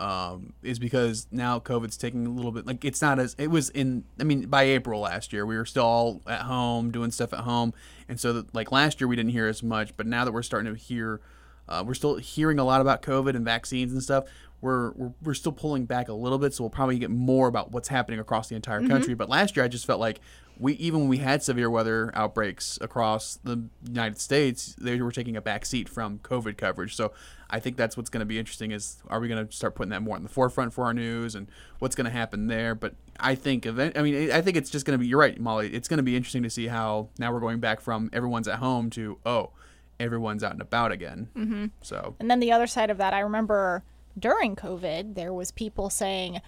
Um, 0.00 0.54
is 0.62 0.78
because 0.78 1.26
now 1.30 1.58
COVID's 1.58 1.98
taking 1.98 2.24
a 2.26 2.30
little 2.30 2.52
bit 2.52 2.66
like 2.66 2.86
it's 2.86 3.02
not 3.02 3.18
as 3.18 3.36
it 3.36 3.48
was 3.50 3.68
in. 3.68 4.04
I 4.18 4.24
mean, 4.24 4.46
by 4.46 4.62
April 4.62 5.00
last 5.00 5.30
year, 5.30 5.44
we 5.44 5.58
were 5.58 5.66
still 5.66 5.84
all 5.84 6.22
at 6.26 6.40
home 6.40 6.90
doing 6.90 7.10
stuff 7.10 7.34
at 7.34 7.40
home, 7.40 7.74
and 8.08 8.18
so 8.18 8.32
that, 8.32 8.54
like 8.54 8.72
last 8.72 8.98
year 8.98 9.08
we 9.08 9.14
didn't 9.14 9.32
hear 9.32 9.46
as 9.46 9.62
much. 9.62 9.94
But 9.98 10.06
now 10.06 10.24
that 10.24 10.32
we're 10.32 10.42
starting 10.42 10.72
to 10.72 10.80
hear, 10.80 11.20
uh, 11.68 11.84
we're 11.86 11.92
still 11.92 12.16
hearing 12.16 12.58
a 12.58 12.64
lot 12.64 12.80
about 12.80 13.02
COVID 13.02 13.36
and 13.36 13.44
vaccines 13.44 13.92
and 13.92 14.02
stuff. 14.02 14.24
We're, 14.62 14.92
we're, 14.92 15.12
we're 15.22 15.34
still 15.34 15.52
pulling 15.52 15.84
back 15.84 16.08
a 16.08 16.14
little 16.14 16.38
bit, 16.38 16.54
so 16.54 16.64
we'll 16.64 16.70
probably 16.70 16.98
get 16.98 17.10
more 17.10 17.48
about 17.48 17.70
what's 17.70 17.88
happening 17.88 18.20
across 18.20 18.48
the 18.48 18.56
entire 18.56 18.80
country. 18.88 19.12
But 19.12 19.28
last 19.28 19.54
year, 19.54 19.66
I 19.66 19.68
just 19.68 19.84
felt 19.84 20.00
like 20.00 20.20
we 20.60 20.74
even 20.74 21.00
when 21.00 21.08
we 21.08 21.16
had 21.16 21.42
severe 21.42 21.70
weather 21.70 22.10
outbreaks 22.14 22.78
across 22.82 23.38
the 23.42 23.64
United 23.86 24.18
States, 24.18 24.76
they 24.78 25.00
were 25.00 25.10
taking 25.10 25.36
a 25.36 25.40
back 25.40 25.64
seat 25.64 25.88
from 25.88 26.18
COVID 26.18 26.58
coverage. 26.58 26.94
So 26.94 27.12
I 27.48 27.58
think 27.60 27.76
that's 27.76 27.96
what's 27.96 28.10
going 28.10 28.20
to 28.20 28.26
be 28.26 28.38
interesting 28.38 28.70
is 28.70 28.98
are 29.08 29.18
we 29.20 29.28
going 29.28 29.46
to 29.46 29.52
start 29.52 29.74
putting 29.74 29.90
that 29.90 30.02
more 30.02 30.16
in 30.16 30.22
the 30.22 30.28
forefront 30.28 30.74
for 30.74 30.84
our 30.84 30.92
news 30.92 31.34
and 31.34 31.48
what's 31.78 31.96
going 31.96 32.04
to 32.04 32.10
happen 32.10 32.46
there? 32.46 32.74
But 32.74 32.94
I 33.18 33.34
think 33.34 33.64
event. 33.64 33.96
I 33.96 34.02
mean, 34.02 34.30
I 34.30 34.42
think 34.42 34.58
it's 34.58 34.68
just 34.68 34.84
going 34.84 34.98
to 34.98 35.02
be. 35.02 35.08
You're 35.08 35.18
right, 35.18 35.40
Molly. 35.40 35.72
It's 35.72 35.88
going 35.88 35.96
to 35.96 36.04
be 36.04 36.14
interesting 36.14 36.42
to 36.42 36.50
see 36.50 36.66
how 36.66 37.08
now 37.18 37.32
we're 37.32 37.40
going 37.40 37.60
back 37.60 37.80
from 37.80 38.10
everyone's 38.12 38.46
at 38.46 38.58
home 38.58 38.90
to 38.90 39.18
oh, 39.24 39.50
everyone's 39.98 40.44
out 40.44 40.52
and 40.52 40.60
about 40.60 40.92
again. 40.92 41.28
Mm-hmm. 41.34 41.66
So 41.80 42.16
And 42.20 42.30
then 42.30 42.40
the 42.40 42.52
other 42.52 42.66
side 42.66 42.90
of 42.90 42.98
that, 42.98 43.14
I 43.14 43.20
remember 43.20 43.82
during 44.18 44.56
COVID, 44.56 45.14
there 45.14 45.32
was 45.32 45.50
people 45.50 45.88
saying, 45.88 46.42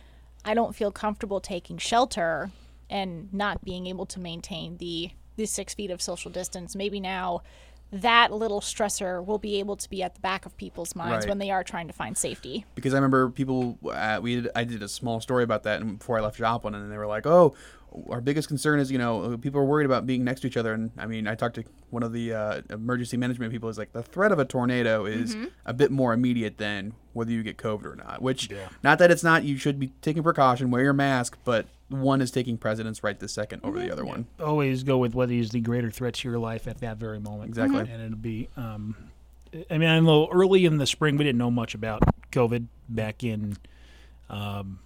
I 0.44 0.52
don't 0.52 0.74
feel 0.74 0.90
comfortable 0.90 1.40
taking 1.40 1.78
shelter 1.78 2.50
and 2.92 3.32
not 3.32 3.64
being 3.64 3.86
able 3.86 4.06
to 4.06 4.20
maintain 4.20 4.76
the, 4.76 5.10
the 5.36 5.46
six 5.46 5.74
feet 5.74 5.90
of 5.90 6.00
social 6.02 6.30
distance. 6.30 6.76
Maybe 6.76 7.00
now 7.00 7.42
that 7.90 8.32
little 8.32 8.60
stressor 8.60 9.22
will 9.24 9.38
be 9.38 9.58
able 9.58 9.76
to 9.76 9.90
be 9.90 10.02
at 10.02 10.14
the 10.14 10.20
back 10.20 10.46
of 10.46 10.56
people's 10.56 10.94
minds 10.96 11.24
Right. 11.24 11.28
when 11.30 11.38
they 11.38 11.50
are 11.50 11.62
trying 11.64 11.88
to 11.88 11.92
find 11.92 12.16
safety. 12.16 12.64
because 12.74 12.94
I 12.94 12.96
remember 12.98 13.28
people 13.30 13.78
uh, 13.90 14.18
we 14.22 14.36
did, 14.36 14.48
I 14.56 14.64
did 14.64 14.82
a 14.82 14.88
small 14.88 15.20
story 15.20 15.44
about 15.44 15.62
that 15.64 15.80
and 15.82 15.98
before 15.98 16.16
I 16.18 16.22
left 16.22 16.38
Joplin 16.38 16.74
and 16.74 16.90
they 16.90 16.96
were 16.96 17.06
like, 17.06 17.26
"Oh, 17.26 17.54
our 18.08 18.22
biggest 18.22 18.48
concern 18.48 18.80
is 18.80 18.90
you 18.90 18.96
know 18.96 19.36
people 19.36 19.60
are 19.60 19.64
worried 19.66 19.84
about 19.84 20.06
being 20.06 20.24
next 20.24 20.40
to 20.40 20.46
each 20.46 20.56
other." 20.56 20.72
And 20.72 20.90
I 20.96 21.04
mean, 21.06 21.26
I 21.26 21.34
talked 21.34 21.56
to 21.56 21.64
one 21.90 22.02
of 22.02 22.14
the 22.14 22.32
uh, 22.32 22.62
emergency 22.70 23.18
management 23.18 23.52
people. 23.52 23.68
Is 23.68 23.76
like 23.76 23.92
the 23.92 24.02
threat 24.02 24.32
of 24.32 24.38
a 24.38 24.46
tornado 24.46 25.04
is 25.04 25.36
a 25.66 25.74
bit 25.74 25.90
more 25.90 26.14
immediate 26.14 26.56
than 26.56 26.94
whether 27.12 27.30
you 27.30 27.42
get 27.42 27.58
COVID 27.58 27.84
or 27.84 27.96
not. 27.96 28.22
Which 28.22 28.48
not 28.82 28.98
that 29.00 29.10
it's 29.10 29.22
not 29.22 29.44
you 29.44 29.58
should 29.58 29.78
be 29.78 29.92
taking 30.00 30.22
precaution, 30.22 30.70
wear 30.70 30.82
your 30.82 30.94
mask, 30.94 31.36
but 31.44 31.66
one 31.92 32.20
is 32.20 32.30
taking 32.30 32.58
precedence 32.58 33.02
right 33.04 33.18
this 33.18 33.32
second 33.32 33.60
over 33.64 33.78
the 33.78 33.90
other 33.92 34.04
one. 34.04 34.26
Always 34.40 34.82
go 34.82 34.98
with 34.98 35.14
what 35.14 35.30
is 35.30 35.50
the 35.50 35.60
greater 35.60 35.90
threat 35.90 36.14
to 36.14 36.28
your 36.28 36.38
life 36.38 36.66
at 36.66 36.78
that 36.78 36.96
very 36.96 37.20
moment. 37.20 37.48
Exactly. 37.50 37.80
And 37.80 38.02
it'll 38.02 38.16
be. 38.16 38.48
Um, 38.56 38.96
I 39.70 39.78
mean, 39.78 39.88
I 39.88 40.00
know 40.00 40.28
early 40.32 40.64
in 40.64 40.78
the 40.78 40.86
spring 40.86 41.16
we 41.16 41.24
didn't 41.24 41.38
know 41.38 41.50
much 41.50 41.74
about 41.74 42.02
COVID 42.32 42.66
back 42.88 43.22
in, 43.22 43.56
um, 44.30 44.78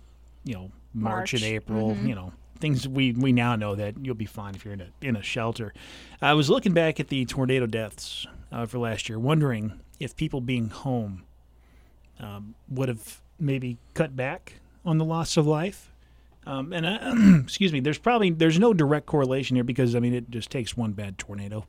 you 0.44 0.54
know, 0.54 0.72
March, 0.92 1.34
and 1.34 1.42
March. 1.42 1.52
April. 1.52 1.96
You 1.96 2.14
know, 2.14 2.32
things 2.58 2.88
we 2.88 3.12
we 3.12 3.32
now 3.32 3.56
know 3.56 3.74
that 3.74 3.94
you'll 4.02 4.14
be 4.14 4.26
fine 4.26 4.54
if 4.54 4.64
you're 4.64 4.74
in 4.74 4.80
a 4.80 4.88
in 5.00 5.16
a 5.16 5.22
shelter. 5.22 5.72
I 6.20 6.34
was 6.34 6.50
looking 6.50 6.72
back 6.72 6.98
at 6.98 7.08
the 7.08 7.24
tornado 7.26 7.66
deaths 7.66 8.26
uh, 8.50 8.66
for 8.66 8.78
last 8.78 9.08
year, 9.08 9.18
wondering 9.18 9.80
if 10.00 10.16
people 10.16 10.40
being 10.40 10.68
home 10.68 11.24
um, 12.18 12.54
would 12.68 12.88
have 12.88 13.20
maybe 13.38 13.78
cut 13.94 14.16
back 14.16 14.54
on 14.84 14.98
the 14.98 15.04
loss 15.04 15.36
of 15.36 15.46
life. 15.46 15.92
Um, 16.46 16.72
and 16.72 16.87
I, 16.87 17.40
excuse 17.42 17.72
me, 17.72 17.80
there's 17.80 17.98
probably 17.98 18.30
there's 18.30 18.59
no 18.59 18.72
direct 18.72 19.06
correlation 19.06 19.56
here 19.56 19.64
because 19.64 19.94
I 19.94 20.00
mean 20.00 20.14
it 20.14 20.30
just 20.30 20.50
takes 20.50 20.76
one 20.76 20.92
bad 20.92 21.18
tornado, 21.18 21.66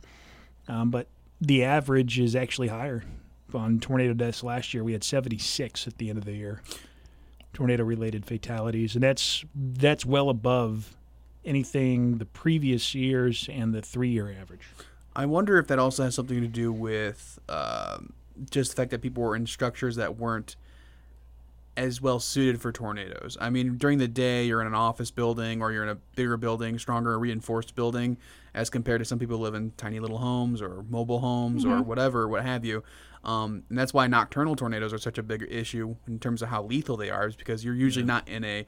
um, 0.67 0.91
but 0.91 1.07
the 1.41 1.63
average 1.63 2.19
is 2.19 2.35
actually 2.35 2.67
higher. 2.67 3.03
On 3.53 3.79
tornado 3.79 4.13
deaths 4.13 4.43
last 4.43 4.73
year, 4.73 4.83
we 4.83 4.91
had 4.91 5.05
76 5.05 5.87
at 5.87 5.97
the 5.97 6.09
end 6.09 6.17
of 6.17 6.25
the 6.25 6.33
year, 6.33 6.61
tornado-related 7.53 8.25
fatalities, 8.25 8.93
and 8.93 9.03
that's 9.03 9.45
that's 9.55 10.05
well 10.05 10.29
above 10.29 10.95
anything 11.45 12.17
the 12.17 12.25
previous 12.25 12.93
years 12.93 13.49
and 13.49 13.73
the 13.73 13.81
three-year 13.81 14.35
average. 14.39 14.67
I 15.15 15.25
wonder 15.25 15.57
if 15.57 15.67
that 15.67 15.79
also 15.79 16.03
has 16.03 16.13
something 16.13 16.41
to 16.41 16.47
do 16.47 16.71
with 16.73 17.39
um, 17.47 18.13
just 18.51 18.71
the 18.71 18.75
fact 18.75 18.91
that 18.91 19.01
people 19.01 19.23
were 19.23 19.35
in 19.35 19.47
structures 19.47 19.95
that 19.95 20.17
weren't 20.17 20.57
as 21.77 22.01
well 22.01 22.19
suited 22.19 22.59
for 22.59 22.71
tornadoes. 22.71 23.37
I 23.39 23.49
mean, 23.51 23.77
during 23.77 23.99
the 23.99 24.07
day, 24.07 24.45
you're 24.45 24.59
in 24.61 24.67
an 24.67 24.73
office 24.73 25.11
building 25.11 25.61
or 25.61 25.71
you're 25.71 25.83
in 25.83 25.89
a 25.89 25.95
bigger 26.15 26.35
building, 26.35 26.77
stronger 26.79 27.17
reinforced 27.19 27.75
building, 27.75 28.17
as 28.53 28.69
compared 28.69 28.99
to 28.99 29.05
some 29.05 29.19
people 29.19 29.37
who 29.37 29.43
live 29.43 29.53
in 29.53 29.71
tiny 29.77 29.99
little 29.99 30.17
homes 30.17 30.61
or 30.61 30.83
mobile 30.89 31.19
homes 31.19 31.63
or 31.63 31.81
whatever, 31.83 32.27
what 32.27 32.43
have 32.43 32.65
you. 32.65 32.83
Um, 33.23 33.63
and 33.69 33.77
that's 33.77 33.93
why 33.93 34.07
nocturnal 34.07 34.55
tornadoes 34.55 34.91
are 34.91 34.97
such 34.97 35.17
a 35.19 35.23
big 35.23 35.45
issue 35.49 35.95
in 36.07 36.17
terms 36.19 36.41
of 36.41 36.49
how 36.49 36.63
lethal 36.63 36.97
they 36.97 37.09
are, 37.11 37.27
is 37.27 37.35
because 37.35 37.63
you're 37.63 37.75
usually 37.75 38.05
not 38.05 38.27
in 38.27 38.43
a 38.43 38.65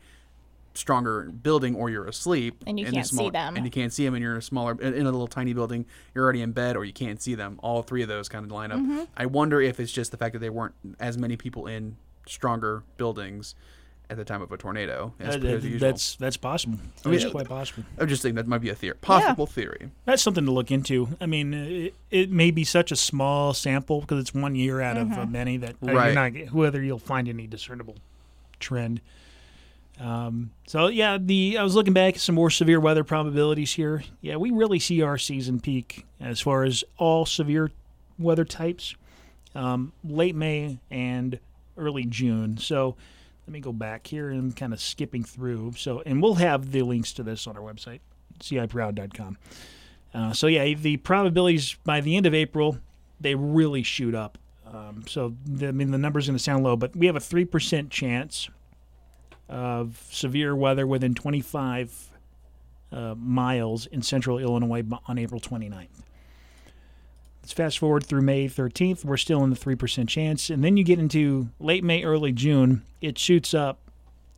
stronger 0.75 1.23
building 1.31 1.75
or 1.75 1.89
you're 1.89 2.05
asleep 2.05 2.63
And 2.67 2.79
you 2.79 2.85
can't 2.85 3.05
see 3.07 3.29
them. 3.31 3.55
and 3.55 3.65
you 3.65 3.71
can't 3.71 3.91
see 3.91 4.05
them 4.05 4.13
and 4.13 4.21
you're 4.21 4.33
in 4.33 4.37
a 4.37 4.41
smaller 4.41 4.73
in 4.79 4.93
in 4.93 5.01
a 5.07 5.11
little 5.11 5.27
tiny 5.27 5.51
building 5.51 5.85
you're 6.13 6.23
already 6.23 6.41
in 6.43 6.51
bed 6.51 6.77
or 6.77 6.85
you 6.85 6.93
can't 6.93 7.19
see 7.21 7.33
them 7.35 7.59
all 7.63 7.81
three 7.81 8.03
of 8.03 8.07
those 8.07 8.29
kind 8.29 8.45
of 8.45 8.51
line 8.51 8.71
up 8.71 8.77
Mm-hmm. 8.77 9.03
i 9.17 9.25
wonder 9.25 9.59
if 9.59 9.79
it's 9.79 9.91
just 9.91 10.11
the 10.11 10.17
fact 10.17 10.33
that 10.33 10.39
there 10.39 10.53
weren't 10.53 10.75
as 10.99 11.17
many 11.17 11.35
people 11.35 11.65
in 11.67 11.97
stronger 12.29 12.83
buildings 12.97 13.55
at 14.11 14.17
the 14.17 14.25
time 14.25 14.41
of 14.41 14.51
a 14.51 14.57
tornado 14.57 15.13
as 15.19 15.35
Uh, 15.35 15.37
compared 15.39 15.61
to 15.61 15.67
usual. 15.69 15.87
that's 15.87 16.15
that's 16.15 16.37
possible. 16.37 16.79
I 17.05 17.09
mean, 17.09 17.19
That's 17.19 17.31
quite 17.31 17.47
possible. 17.47 17.83
i'm 17.99 18.07
just 18.07 18.23
saying 18.23 18.33
that 18.35 18.47
might 18.47 18.57
be 18.61 18.69
a 18.69 18.75
theory 18.75 18.95
possible 19.01 19.45
theory 19.45 19.91
That's 20.05 20.23
something 20.23 20.45
to 20.45 20.51
look 20.51 20.71
into. 20.71 21.09
I 21.21 21.27
mean, 21.27 21.53
it, 21.53 21.93
it 22.09 22.31
may 22.31 22.49
be 22.49 22.63
such 22.63 22.91
a 22.91 22.95
small 22.95 23.53
sample 23.53 24.01
because 24.01 24.19
it's 24.19 24.33
one 24.33 24.55
year 24.55 24.81
out 24.81 24.97
of 24.97 25.11
uh, 25.11 25.25
many 25.27 25.57
that 25.57 25.75
uh, 25.87 25.93
Right. 25.93 26.15
not 26.15 26.51
whether 26.53 26.81
you'll 26.81 26.97
find 26.97 27.27
any 27.27 27.45
discernible 27.45 27.97
trend. 28.59 28.99
Um, 29.99 30.51
so 30.65 30.87
yeah, 30.87 31.17
the 31.19 31.57
I 31.59 31.63
was 31.63 31.75
looking 31.75 31.93
back 31.93 32.15
at 32.15 32.21
some 32.21 32.33
more 32.35 32.49
severe 32.49 32.79
weather 32.79 33.03
probabilities 33.03 33.73
here. 33.73 34.03
Yeah, 34.21 34.37
we 34.37 34.49
really 34.49 34.79
see 34.79 35.01
our 35.01 35.17
season 35.17 35.59
peak 35.59 36.05
as 36.21 36.39
far 36.39 36.63
as 36.63 36.83
all 36.97 37.25
severe 37.25 37.71
weather 38.17 38.45
types, 38.45 38.95
um, 39.53 39.91
late 40.03 40.35
May 40.35 40.79
and 40.89 41.39
early 41.79 42.05
June. 42.05 42.57
So 42.57 42.95
let 43.47 43.53
me 43.53 43.59
go 43.59 43.73
back 43.73 44.05
here 44.05 44.29
and 44.29 44.55
kind 44.55 44.73
of 44.73 44.79
skipping 44.79 45.23
through. 45.23 45.73
So 45.77 46.03
and 46.05 46.21
we'll 46.21 46.35
have 46.35 46.71
the 46.71 46.81
links 46.83 47.13
to 47.13 47.23
this 47.23 47.47
on 47.47 47.57
our 47.57 47.63
website, 47.63 47.99
ciproud.com. 48.39 49.37
Uh, 50.13 50.33
so 50.33 50.47
yeah, 50.47 50.73
the 50.73 50.97
probabilities 50.97 51.75
by 51.83 52.01
the 52.01 52.15
end 52.15 52.25
of 52.25 52.33
April 52.33 52.77
they 53.19 53.35
really 53.35 53.83
shoot 53.83 54.15
up. 54.15 54.37
Um, 54.65 55.03
so 55.07 55.35
the, 55.45 55.69
I 55.69 55.71
mean 55.71 55.91
the 55.91 55.97
number's 55.97 56.27
going 56.27 56.37
to 56.37 56.43
sound 56.43 56.63
low, 56.63 56.75
but 56.75 56.95
we 56.95 57.07
have 57.07 57.15
a 57.15 57.21
three 57.21 57.45
percent 57.45 57.89
chance 57.89 58.49
of 59.47 60.07
severe 60.11 60.55
weather 60.55 60.85
within 60.85 61.15
25 61.15 62.11
uh, 62.91 63.15
miles 63.17 63.87
in 63.87 64.01
central 64.01 64.37
Illinois 64.37 64.83
on 65.07 65.17
April 65.17 65.41
29th. 65.41 65.87
Let's 67.49 67.57
fast 67.57 67.79
forward 67.79 68.05
through 68.05 68.21
May 68.21 68.47
13th. 68.47 69.03
We're 69.03 69.17
still 69.17 69.43
in 69.43 69.49
the 69.49 69.55
3% 69.55 70.07
chance. 70.07 70.51
And 70.51 70.63
then 70.63 70.77
you 70.77 70.83
get 70.83 70.99
into 70.99 71.49
late 71.59 71.83
May, 71.83 72.03
early 72.03 72.31
June, 72.31 72.83
it 73.01 73.17
shoots 73.17 73.55
up 73.55 73.79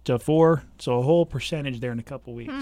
to 0.06 0.18
four. 0.18 0.64
So 0.80 0.98
a 1.00 1.02
whole 1.02 1.26
percentage 1.26 1.82
there 1.82 1.92
in 1.92 2.00
a 2.00 2.04
couple 2.04 2.34
weeks. 2.34 2.54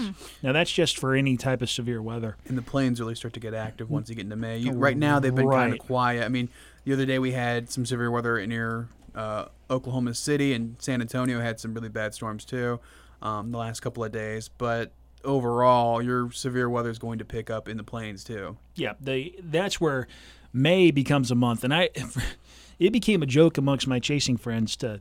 Now, 0.42 0.50
that's 0.50 0.72
just 0.72 0.98
for 0.98 1.14
any 1.14 1.36
type 1.36 1.62
of 1.62 1.70
severe 1.70 2.02
weather. 2.02 2.36
And 2.48 2.58
the 2.58 2.62
plains 2.62 2.98
really 2.98 3.14
start 3.14 3.34
to 3.34 3.40
get 3.40 3.54
active 3.54 3.90
once 3.90 4.08
you 4.08 4.16
get 4.16 4.24
into 4.24 4.34
May. 4.34 4.58
You, 4.58 4.72
right 4.72 4.96
now, 4.96 5.20
they've 5.20 5.32
been 5.32 5.48
kind 5.48 5.72
of 5.72 5.78
quiet. 5.78 6.24
I 6.24 6.28
mean, 6.28 6.48
the 6.82 6.94
other 6.94 7.06
day 7.06 7.20
we 7.20 7.30
had 7.30 7.70
some 7.70 7.86
severe 7.86 8.10
weather 8.10 8.44
near 8.44 8.88
uh, 9.14 9.44
Oklahoma 9.70 10.14
City 10.14 10.52
and 10.52 10.74
San 10.80 11.00
Antonio 11.00 11.40
had 11.40 11.60
some 11.60 11.74
really 11.74 11.90
bad 11.90 12.12
storms 12.12 12.44
too 12.44 12.80
um, 13.22 13.52
the 13.52 13.58
last 13.58 13.82
couple 13.82 14.02
of 14.02 14.10
days. 14.10 14.48
But 14.48 14.90
overall, 15.24 16.02
your 16.02 16.32
severe 16.32 16.68
weather 16.68 16.90
is 16.90 16.98
going 16.98 17.20
to 17.20 17.24
pick 17.24 17.50
up 17.50 17.68
in 17.68 17.76
the 17.76 17.84
plains 17.84 18.24
too. 18.24 18.56
Yeah, 18.74 18.94
they 19.00 19.36
that's 19.44 19.80
where 19.80 20.08
May 20.52 20.90
becomes 20.90 21.30
a 21.30 21.34
month, 21.34 21.64
and 21.64 21.74
I 21.74 21.90
it 22.78 22.92
became 22.92 23.22
a 23.22 23.26
joke 23.26 23.58
amongst 23.58 23.86
my 23.86 23.98
chasing 23.98 24.36
friends 24.36 24.76
to 24.76 25.00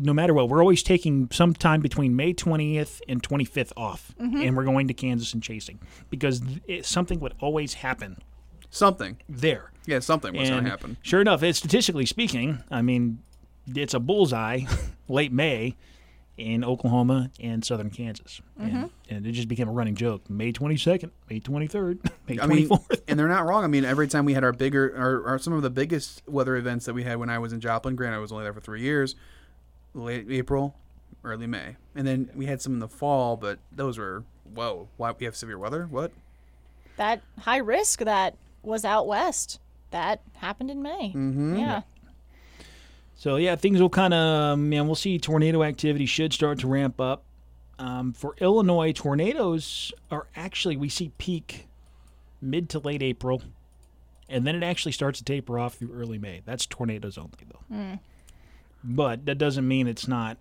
no 0.00 0.12
matter 0.12 0.32
what 0.32 0.48
we're 0.48 0.60
always 0.60 0.82
taking 0.82 1.28
some 1.32 1.52
time 1.52 1.80
between 1.80 2.14
May 2.14 2.32
20th 2.32 3.00
and 3.08 3.22
25th 3.22 3.72
off, 3.76 4.14
mm-hmm. 4.20 4.40
and 4.40 4.56
we're 4.56 4.64
going 4.64 4.86
to 4.88 4.94
Kansas 4.94 5.34
and 5.34 5.42
chasing 5.42 5.80
because 6.10 6.42
it, 6.68 6.86
something 6.86 7.18
would 7.20 7.34
always 7.40 7.74
happen 7.74 8.22
Something. 8.70 9.18
there. 9.28 9.70
Yeah, 9.86 10.00
something 10.00 10.36
was 10.36 10.48
going 10.48 10.64
to 10.64 10.70
happen. 10.70 10.96
Sure 11.02 11.20
enough, 11.20 11.42
it, 11.42 11.54
statistically 11.54 12.06
speaking, 12.06 12.62
I 12.70 12.82
mean, 12.82 13.20
it's 13.74 13.94
a 13.94 14.00
bullseye 14.00 14.60
late 15.08 15.32
May 15.32 15.76
in 16.36 16.64
Oklahoma 16.64 17.30
and 17.40 17.64
southern 17.64 17.90
Kansas. 17.90 18.40
And, 18.58 18.90
and 19.08 19.26
it 19.26 19.32
just 19.32 19.48
became 19.48 19.68
a 19.68 19.72
running 19.72 19.94
joke. 19.94 20.28
May 20.28 20.52
22nd, 20.52 21.10
May 21.30 21.40
23rd, 21.40 22.10
May 22.28 22.36
24th. 22.36 22.42
I 22.42 22.46
mean, 22.46 22.68
and 23.08 23.18
they're 23.18 23.28
not 23.28 23.46
wrong. 23.46 23.64
I 23.64 23.68
mean, 23.68 23.84
every 23.84 24.08
time 24.08 24.24
we 24.24 24.34
had 24.34 24.42
our 24.44 24.52
bigger, 24.52 24.94
or, 24.96 25.34
or 25.34 25.38
some 25.38 25.52
of 25.52 25.62
the 25.62 25.70
biggest 25.70 26.22
weather 26.26 26.56
events 26.56 26.86
that 26.86 26.94
we 26.94 27.04
had 27.04 27.18
when 27.18 27.30
I 27.30 27.38
was 27.38 27.52
in 27.52 27.60
Joplin, 27.60 27.94
granted 27.94 28.16
I 28.16 28.20
was 28.20 28.32
only 28.32 28.44
there 28.44 28.52
for 28.52 28.60
three 28.60 28.80
years, 28.80 29.14
late 29.94 30.26
April, 30.30 30.74
early 31.22 31.46
May, 31.46 31.76
and 31.94 32.06
then 32.06 32.30
we 32.34 32.46
had 32.46 32.60
some 32.60 32.74
in 32.74 32.78
the 32.80 32.88
fall, 32.88 33.36
but 33.36 33.58
those 33.70 33.98
were 33.98 34.24
whoa. 34.52 34.88
Why 34.96 35.12
we 35.12 35.24
have 35.24 35.36
severe 35.36 35.58
weather? 35.58 35.86
What? 35.88 36.12
That 36.96 37.22
high 37.40 37.58
risk 37.58 38.00
that 38.00 38.36
was 38.62 38.84
out 38.84 39.06
west 39.06 39.60
that 39.90 40.20
happened 40.36 40.70
in 40.70 40.82
May. 40.82 41.12
Mm-hmm. 41.14 41.56
Yeah. 41.56 41.82
So 43.16 43.36
yeah, 43.36 43.56
things 43.56 43.80
will 43.80 43.90
kind 43.90 44.12
of 44.14 44.58
man. 44.58 44.86
We'll 44.86 44.94
see 44.96 45.18
tornado 45.18 45.62
activity 45.62 46.06
should 46.06 46.32
start 46.32 46.58
to 46.60 46.66
ramp 46.68 47.00
up. 47.00 47.24
Um, 47.78 48.12
for 48.12 48.34
Illinois, 48.40 48.92
tornadoes 48.92 49.92
are 50.10 50.26
actually 50.36 50.76
we 50.76 50.88
see 50.88 51.10
peak 51.18 51.66
mid 52.40 52.68
to 52.70 52.78
late 52.78 53.02
April, 53.02 53.42
and 54.28 54.46
then 54.46 54.54
it 54.54 54.62
actually 54.62 54.92
starts 54.92 55.18
to 55.18 55.24
taper 55.24 55.58
off 55.58 55.74
through 55.74 55.92
early 55.92 56.18
May. 56.18 56.42
That's 56.44 56.66
tornadoes 56.66 57.18
only 57.18 57.30
though. 57.48 57.76
But 58.82 59.26
that 59.26 59.38
doesn't 59.38 59.66
mean 59.66 59.86
it's 59.86 60.06
not. 60.06 60.36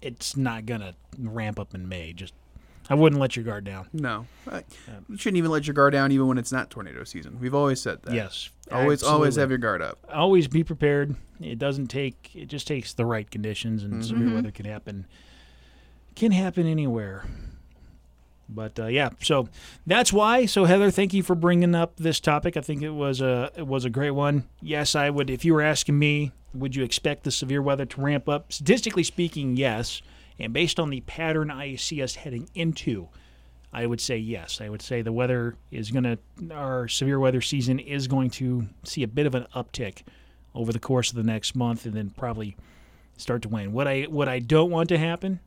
It's 0.00 0.36
not 0.36 0.66
gonna 0.66 0.94
ramp 1.18 1.58
up 1.58 1.74
in 1.74 1.88
May. 1.88 2.12
Just 2.12 2.34
I 2.88 2.94
wouldn't 2.94 3.20
let 3.20 3.36
your 3.36 3.44
guard 3.44 3.64
down. 3.64 3.88
No, 3.92 4.26
you 5.08 5.16
shouldn't 5.16 5.38
even 5.38 5.50
let 5.50 5.66
your 5.66 5.74
guard 5.74 5.92
down, 5.92 6.12
even 6.12 6.28
when 6.28 6.38
it's 6.38 6.52
not 6.52 6.70
tornado 6.70 7.04
season. 7.04 7.38
We've 7.40 7.54
always 7.54 7.80
said 7.80 8.02
that. 8.02 8.14
Yes, 8.14 8.50
always, 8.70 9.02
always 9.02 9.36
have 9.36 9.50
your 9.50 9.58
guard 9.58 9.82
up. 9.82 9.98
always 10.12 10.48
be 10.48 10.62
prepared. 10.62 11.16
It 11.40 11.58
doesn't 11.58 11.88
take. 11.88 12.30
It 12.34 12.46
just 12.46 12.66
takes 12.66 12.92
the 12.92 13.04
right 13.04 13.30
conditions, 13.30 13.82
and 13.82 14.04
severe 14.04 14.32
weather 14.34 14.50
can 14.50 14.66
happen. 14.66 15.06
Can 16.14 16.32
happen 16.32 16.66
anywhere. 16.66 17.24
But 18.48 18.78
uh, 18.78 18.86
yeah, 18.86 19.10
so 19.22 19.48
that's 19.86 20.12
why. 20.12 20.46
So 20.46 20.64
Heather, 20.64 20.90
thank 20.90 21.12
you 21.12 21.22
for 21.22 21.34
bringing 21.34 21.74
up 21.74 21.96
this 21.96 22.20
topic. 22.20 22.56
I 22.56 22.60
think 22.60 22.82
it 22.82 22.90
was 22.90 23.20
a 23.20 23.50
it 23.56 23.66
was 23.66 23.84
a 23.84 23.90
great 23.90 24.12
one. 24.12 24.44
Yes, 24.62 24.94
I 24.94 25.10
would. 25.10 25.30
If 25.30 25.44
you 25.44 25.52
were 25.54 25.62
asking 25.62 25.98
me, 25.98 26.30
would 26.54 26.76
you 26.76 26.84
expect 26.84 27.24
the 27.24 27.30
severe 27.30 27.60
weather 27.60 27.84
to 27.86 28.00
ramp 28.00 28.28
up? 28.28 28.52
Statistically 28.52 29.02
speaking, 29.02 29.56
yes. 29.56 30.00
And 30.38 30.52
based 30.52 30.78
on 30.78 30.90
the 30.90 31.00
pattern 31.02 31.50
I 31.50 31.76
see 31.76 32.02
us 32.02 32.14
heading 32.16 32.48
into, 32.54 33.08
I 33.72 33.86
would 33.86 34.00
say 34.00 34.16
yes. 34.16 34.60
I 34.60 34.68
would 34.68 34.82
say 34.82 35.02
the 35.02 35.12
weather 35.12 35.56
is 35.70 35.90
going 35.90 36.04
to, 36.04 36.18
our 36.54 36.88
severe 36.88 37.18
weather 37.18 37.40
season 37.40 37.78
is 37.78 38.06
going 38.06 38.30
to 38.30 38.66
see 38.84 39.02
a 39.02 39.08
bit 39.08 39.26
of 39.26 39.34
an 39.34 39.46
uptick 39.54 40.02
over 40.54 40.72
the 40.72 40.78
course 40.78 41.10
of 41.10 41.16
the 41.16 41.22
next 41.22 41.54
month 41.54 41.84
and 41.84 41.94
then 41.94 42.10
probably 42.10 42.56
start 43.16 43.42
to 43.42 43.48
wane. 43.48 43.72
What 43.72 43.86
I, 43.86 44.02
what 44.02 44.28
I 44.28 44.38
don't 44.38 44.70
want 44.70 44.88
to 44.90 44.98
happen 44.98 45.40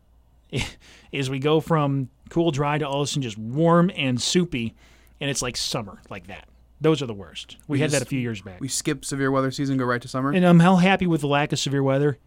is 1.12 1.30
we 1.30 1.40
go 1.40 1.60
from 1.60 2.10
cool, 2.30 2.52
dry 2.52 2.78
to 2.78 2.88
all 2.88 3.02
of 3.02 3.06
a 3.06 3.08
sudden 3.08 3.24
just 3.24 3.38
warm 3.38 3.92
and 3.96 4.22
soupy 4.22 4.76
and 5.22 5.30
it's 5.30 5.42
like 5.42 5.58
summer 5.58 6.02
like 6.10 6.28
that. 6.28 6.48
Those 6.82 7.02
are 7.02 7.06
the 7.06 7.14
worst. 7.14 7.58
We, 7.68 7.78
We 7.78 7.82
had 7.82 7.92
that 7.92 8.02
a 8.02 8.06
few 8.06 8.20
years 8.20 8.42
back. 8.42 8.62
We 8.62 8.70
skip 8.70 9.04
severe 9.04 9.32
weather 9.32 9.52
season, 9.52 9.78
go 9.78 9.86
right 9.86 10.02
to 10.02 10.08
summer. 10.08 10.32
And 10.32 10.46
um, 10.46 10.58
I'm 10.58 10.60
hell 10.62 10.78
happy 10.78 11.08
with 11.08 11.22
the 11.22 11.28
lack 11.28 11.52
of 11.52 11.60
severe 11.60 11.84
weather, 11.84 12.18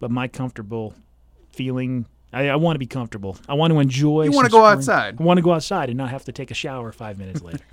but 0.00 0.10
my 0.10 0.28
comfortable 0.28 0.94
feeling. 1.56 2.06
I, 2.32 2.48
I 2.48 2.56
want 2.56 2.74
to 2.74 2.78
be 2.78 2.86
comfortable. 2.86 3.36
I 3.48 3.54
want 3.54 3.72
to 3.72 3.80
enjoy. 3.80 4.24
You 4.24 4.30
want 4.30 4.36
wanna 4.36 4.48
go 4.50 4.64
outside. 4.64 5.20
I 5.20 5.22
want 5.22 5.38
to 5.38 5.42
go 5.42 5.52
outside 5.52 5.88
and 5.88 5.96
not 5.96 6.10
have 6.10 6.24
to 6.26 6.32
take 6.32 6.50
a 6.50 6.54
shower 6.54 6.92
five 6.92 7.18
minutes 7.18 7.42
later. 7.42 7.64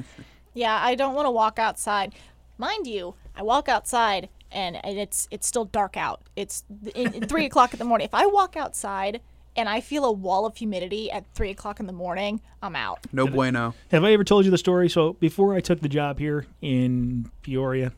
Yeah, 0.56 0.80
I 0.80 0.93
don't 0.96 1.15
want 1.15 1.26
to 1.26 1.32
walk 1.32 1.58
outside. 1.58 2.13
Mind 2.58 2.86
you, 2.86 3.15
I 3.36 3.41
walk 3.41 3.67
outside 3.67 4.30
and, 4.52 4.84
and 4.86 5.00
it's 5.00 5.28
it's 5.32 5.48
still 5.48 5.65
dark 5.65 5.98
out. 5.98 6.22
It's 6.36 6.63
in, 6.96 7.13
in 7.13 7.28
three 7.28 7.46
o'clock 7.46 7.74
in 7.74 7.80
the 7.80 7.86
morning. 7.86 8.06
If 8.06 8.13
I 8.13 8.28
walk 8.28 8.56
outside 8.56 9.22
and 9.56 9.67
I 9.67 9.82
feel 9.82 10.06
a 10.06 10.12
wall 10.12 10.46
of 10.46 10.56
humidity 10.58 11.12
at 11.12 11.26
three 11.34 11.50
o'clock 11.50 11.80
in 11.80 11.88
the 11.88 11.93
morning, 11.93 12.41
I'm 12.62 12.76
out. 12.76 13.00
no 13.12 13.28
bueno. 13.28 13.74
have 13.89 14.04
I 14.04 14.12
ever 14.13 14.24
told 14.24 14.46
you 14.46 14.52
the 14.52 14.58
story? 14.58 14.89
So 14.89 15.13
before 15.13 15.56
I 15.56 15.60
took 15.60 15.82
the 15.82 15.89
job 15.89 16.19
here 16.19 16.46
in 16.62 17.32
Peoria, 17.41 17.93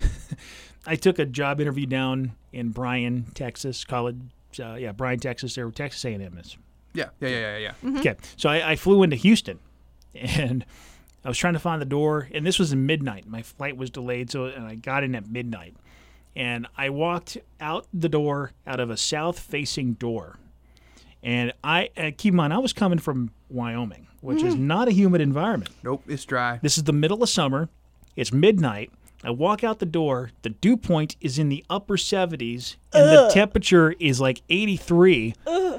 I 0.86 0.96
took 0.96 1.18
a 1.18 1.26
job 1.26 1.60
interview 1.60 1.86
down 1.86 2.32
in 2.52 2.70
Bryan, 2.70 3.26
Texas, 3.34 3.84
college. 3.84 4.18
Uh, 4.60 4.74
yeah, 4.74 4.92
Bryan, 4.92 5.18
Texas. 5.18 5.54
There, 5.54 5.70
Texas 5.70 6.04
A&M 6.04 6.38
is. 6.38 6.56
Yeah, 6.94 7.06
yeah, 7.20 7.28
yeah, 7.28 7.58
yeah, 7.58 7.72
yeah. 7.82 7.98
Okay, 8.00 8.16
so 8.36 8.48
I, 8.48 8.72
I 8.72 8.76
flew 8.76 9.02
into 9.02 9.16
Houston, 9.16 9.58
and 10.14 10.64
I 11.24 11.28
was 11.28 11.38
trying 11.38 11.52
to 11.54 11.60
find 11.60 11.80
the 11.80 11.86
door, 11.86 12.28
and 12.32 12.46
this 12.46 12.58
was 12.58 12.74
midnight. 12.74 13.26
My 13.28 13.42
flight 13.42 13.76
was 13.76 13.90
delayed, 13.90 14.30
so 14.30 14.46
and 14.46 14.64
I 14.64 14.74
got 14.74 15.04
in 15.04 15.14
at 15.14 15.28
midnight, 15.28 15.76
and 16.34 16.66
I 16.76 16.90
walked 16.90 17.36
out 17.60 17.86
the 17.92 18.08
door 18.08 18.52
out 18.66 18.80
of 18.80 18.90
a 18.90 18.96
south-facing 18.96 19.94
door, 19.94 20.38
and 21.22 21.52
I 21.62 21.90
uh, 21.96 22.10
keep 22.16 22.32
in 22.32 22.36
mind 22.36 22.52
I 22.52 22.58
was 22.58 22.72
coming 22.72 22.98
from 22.98 23.30
Wyoming, 23.50 24.06
which 24.20 24.42
is 24.42 24.54
not 24.54 24.88
a 24.88 24.92
humid 24.92 25.20
environment. 25.20 25.70
Nope, 25.82 26.04
it's 26.08 26.24
dry. 26.24 26.58
This 26.62 26.78
is 26.78 26.84
the 26.84 26.92
middle 26.92 27.22
of 27.22 27.28
summer. 27.28 27.68
It's 28.16 28.32
midnight. 28.32 28.90
I 29.24 29.30
walk 29.30 29.64
out 29.64 29.78
the 29.80 29.86
door. 29.86 30.30
The 30.42 30.50
dew 30.50 30.76
point 30.76 31.16
is 31.20 31.38
in 31.38 31.48
the 31.48 31.64
upper 31.68 31.96
70s, 31.96 32.76
and 32.92 33.10
the 33.10 33.30
temperature 33.32 33.94
is 33.98 34.20
like 34.20 34.42
83. 34.48 35.34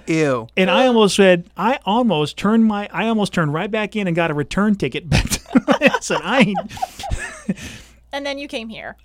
Ew. 0.07 0.47
And 0.57 0.69
I 0.69 0.87
almost 0.87 1.15
said, 1.15 1.49
I 1.55 1.79
almost 1.85 2.37
turned 2.37 2.65
my, 2.65 2.89
I 2.91 3.07
almost 3.07 3.33
turned 3.33 3.53
right 3.53 3.69
back 3.69 3.95
in 3.95 4.07
and 4.07 4.15
got 4.15 4.31
a 4.31 4.33
return 4.33 4.75
ticket 4.75 5.09
back. 5.09 5.29
To, 5.29 5.63
I 5.67 5.99
said, 6.01 6.19
I 6.23 6.39
ain't. 6.41 7.57
And 8.11 8.25
then 8.25 8.39
you 8.39 8.47
came 8.47 8.69
here. 8.69 8.97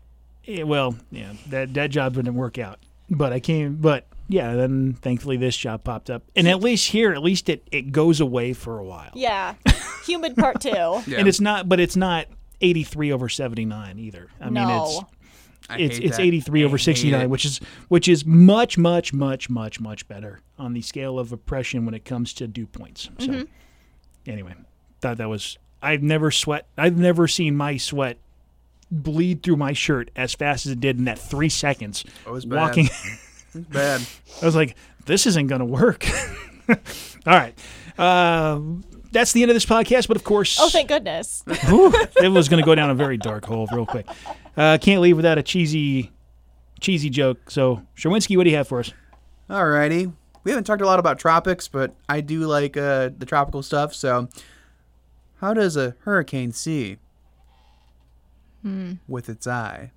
Yeah, 0.45 0.65
well, 0.65 0.97
yeah, 1.11 1.33
that 1.49 1.75
that 1.75 1.91
job 1.91 2.15
didn't 2.15 2.35
work 2.35 2.59
out. 2.59 2.79
But 3.11 3.33
I 3.33 3.41
came, 3.41 3.77
but 3.77 4.07
yeah, 4.29 4.55
then 4.55 4.95
thankfully 4.95 5.37
this 5.37 5.57
job 5.57 5.85
popped 5.85 6.11
up, 6.11 6.23
and 6.37 6.49
at 6.49 6.61
least 6.61 6.91
here, 6.91 7.13
at 7.13 7.23
least 7.23 7.49
it 7.49 7.67
it 7.71 7.93
goes 7.93 8.21
away 8.21 8.53
for 8.53 8.79
a 8.79 8.85
while. 8.85 9.11
Yeah, 9.15 9.55
humid 10.07 10.37
part 10.37 10.61
two. 10.61 10.71
Yeah. 10.71 11.19
And 11.19 11.29
it's 11.29 11.41
not, 11.41 11.69
but 11.69 11.81
it's 11.81 11.97
not 11.97 12.27
83 12.61 13.13
over 13.13 13.29
79 13.29 13.99
either. 13.99 14.29
I 14.41 14.51
mean, 14.51 14.69
it's 14.69 15.01
I 15.69 15.79
it's 15.79 15.99
it's 15.99 16.17
that. 16.19 16.23
83 16.23 16.63
I 16.63 16.65
over 16.67 16.79
69 16.79 17.21
it. 17.23 17.31
which 17.31 17.45
is 17.45 17.59
which 17.89 18.07
is 18.09 18.27
much 18.27 18.77
much 18.77 19.13
much 19.13 19.49
much 19.49 19.81
much 19.81 20.07
better 20.09 20.41
on 20.59 20.73
the 20.75 20.83
scale 20.83 21.19
of 21.19 21.33
oppression 21.33 21.85
when 21.87 21.95
it 21.95 22.05
comes 22.05 22.33
to 22.35 22.47
dew 22.47 22.67
points 22.67 23.09
so 23.19 23.27
Mm-hmm. 23.29 24.31
anyway 24.31 24.55
thought 25.01 25.17
that 25.17 25.29
was 25.29 25.57
i've 25.83 26.03
never 26.03 26.31
sweat 26.31 26.67
i've 26.77 26.99
never 26.99 27.27
seen 27.27 27.57
my 27.57 27.79
sweat 27.79 28.19
bleed 28.91 29.43
through 29.43 29.57
my 29.57 29.73
shirt 29.73 30.11
as 30.15 30.35
fast 30.35 30.67
as 30.67 30.73
it 30.73 30.81
did 30.81 30.99
in 30.99 31.05
that 31.07 31.19
three 31.19 31.49
seconds 31.49 32.05
Oh, 32.27 32.35
it's 32.35 32.45
bad. 32.45 32.57
walking 32.61 32.89
It's 33.55 33.67
bad. 33.69 34.03
i 34.43 34.45
was 34.47 34.55
like 34.55 34.77
this 35.07 35.27
isn't 35.27 35.47
going 35.49 35.59
to 35.61 35.65
work. 35.67 36.07
All 36.69 36.77
right. 37.27 37.59
Uh, 37.99 38.59
that's 39.15 39.33
the 39.33 39.41
end 39.41 39.51
of 39.51 39.55
this 39.55 39.65
podcast, 39.65 40.09
but 40.09 40.19
of 40.19 40.25
course, 40.25 40.59
Oh, 40.61 40.69
thank 40.69 40.89
goodness. 40.89 41.43
Whew, 41.69 41.91
it 42.23 42.29
was 42.29 42.51
going 42.51 42.63
to 42.63 42.67
go 42.67 42.75
down 42.75 42.91
a 42.91 42.95
very 42.95 43.17
dark 43.17 43.47
hole 43.47 43.67
real 43.73 43.87
quick. 43.87 44.07
Uh, 44.57 44.77
can't 44.79 45.01
leave 45.01 45.17
without 45.17 45.39
a 45.39 45.43
cheesy, 45.43 46.13
cheesy 46.81 47.09
joke. 47.09 47.51
So, 47.51 47.83
Sherwinski, 47.97 48.37
what 48.37 48.45
do 48.45 48.51
you 48.51 48.57
have 48.57 48.69
for 48.69 48.81
us? 48.81 48.93
Alrighty. 49.49 50.13
We 50.45 50.51
haven't 50.51 50.65
talked 50.65 50.83
a 50.83 50.87
lot 50.87 50.99
about 50.99 51.19
tropics, 51.19 51.69
but 51.69 51.95
I 52.09 52.21
do 52.21 52.41
like 52.41 52.77
uh, 52.77 53.09
the 53.17 53.25
tropical 53.27 53.63
stuff. 53.63 53.95
So, 53.95 54.29
how 55.41 55.55
does 55.55 55.77
a 55.77 55.97
hurricane 56.01 56.53
see? 56.53 56.99
With 59.09 59.29
its 59.29 59.47
eye. 59.47 59.91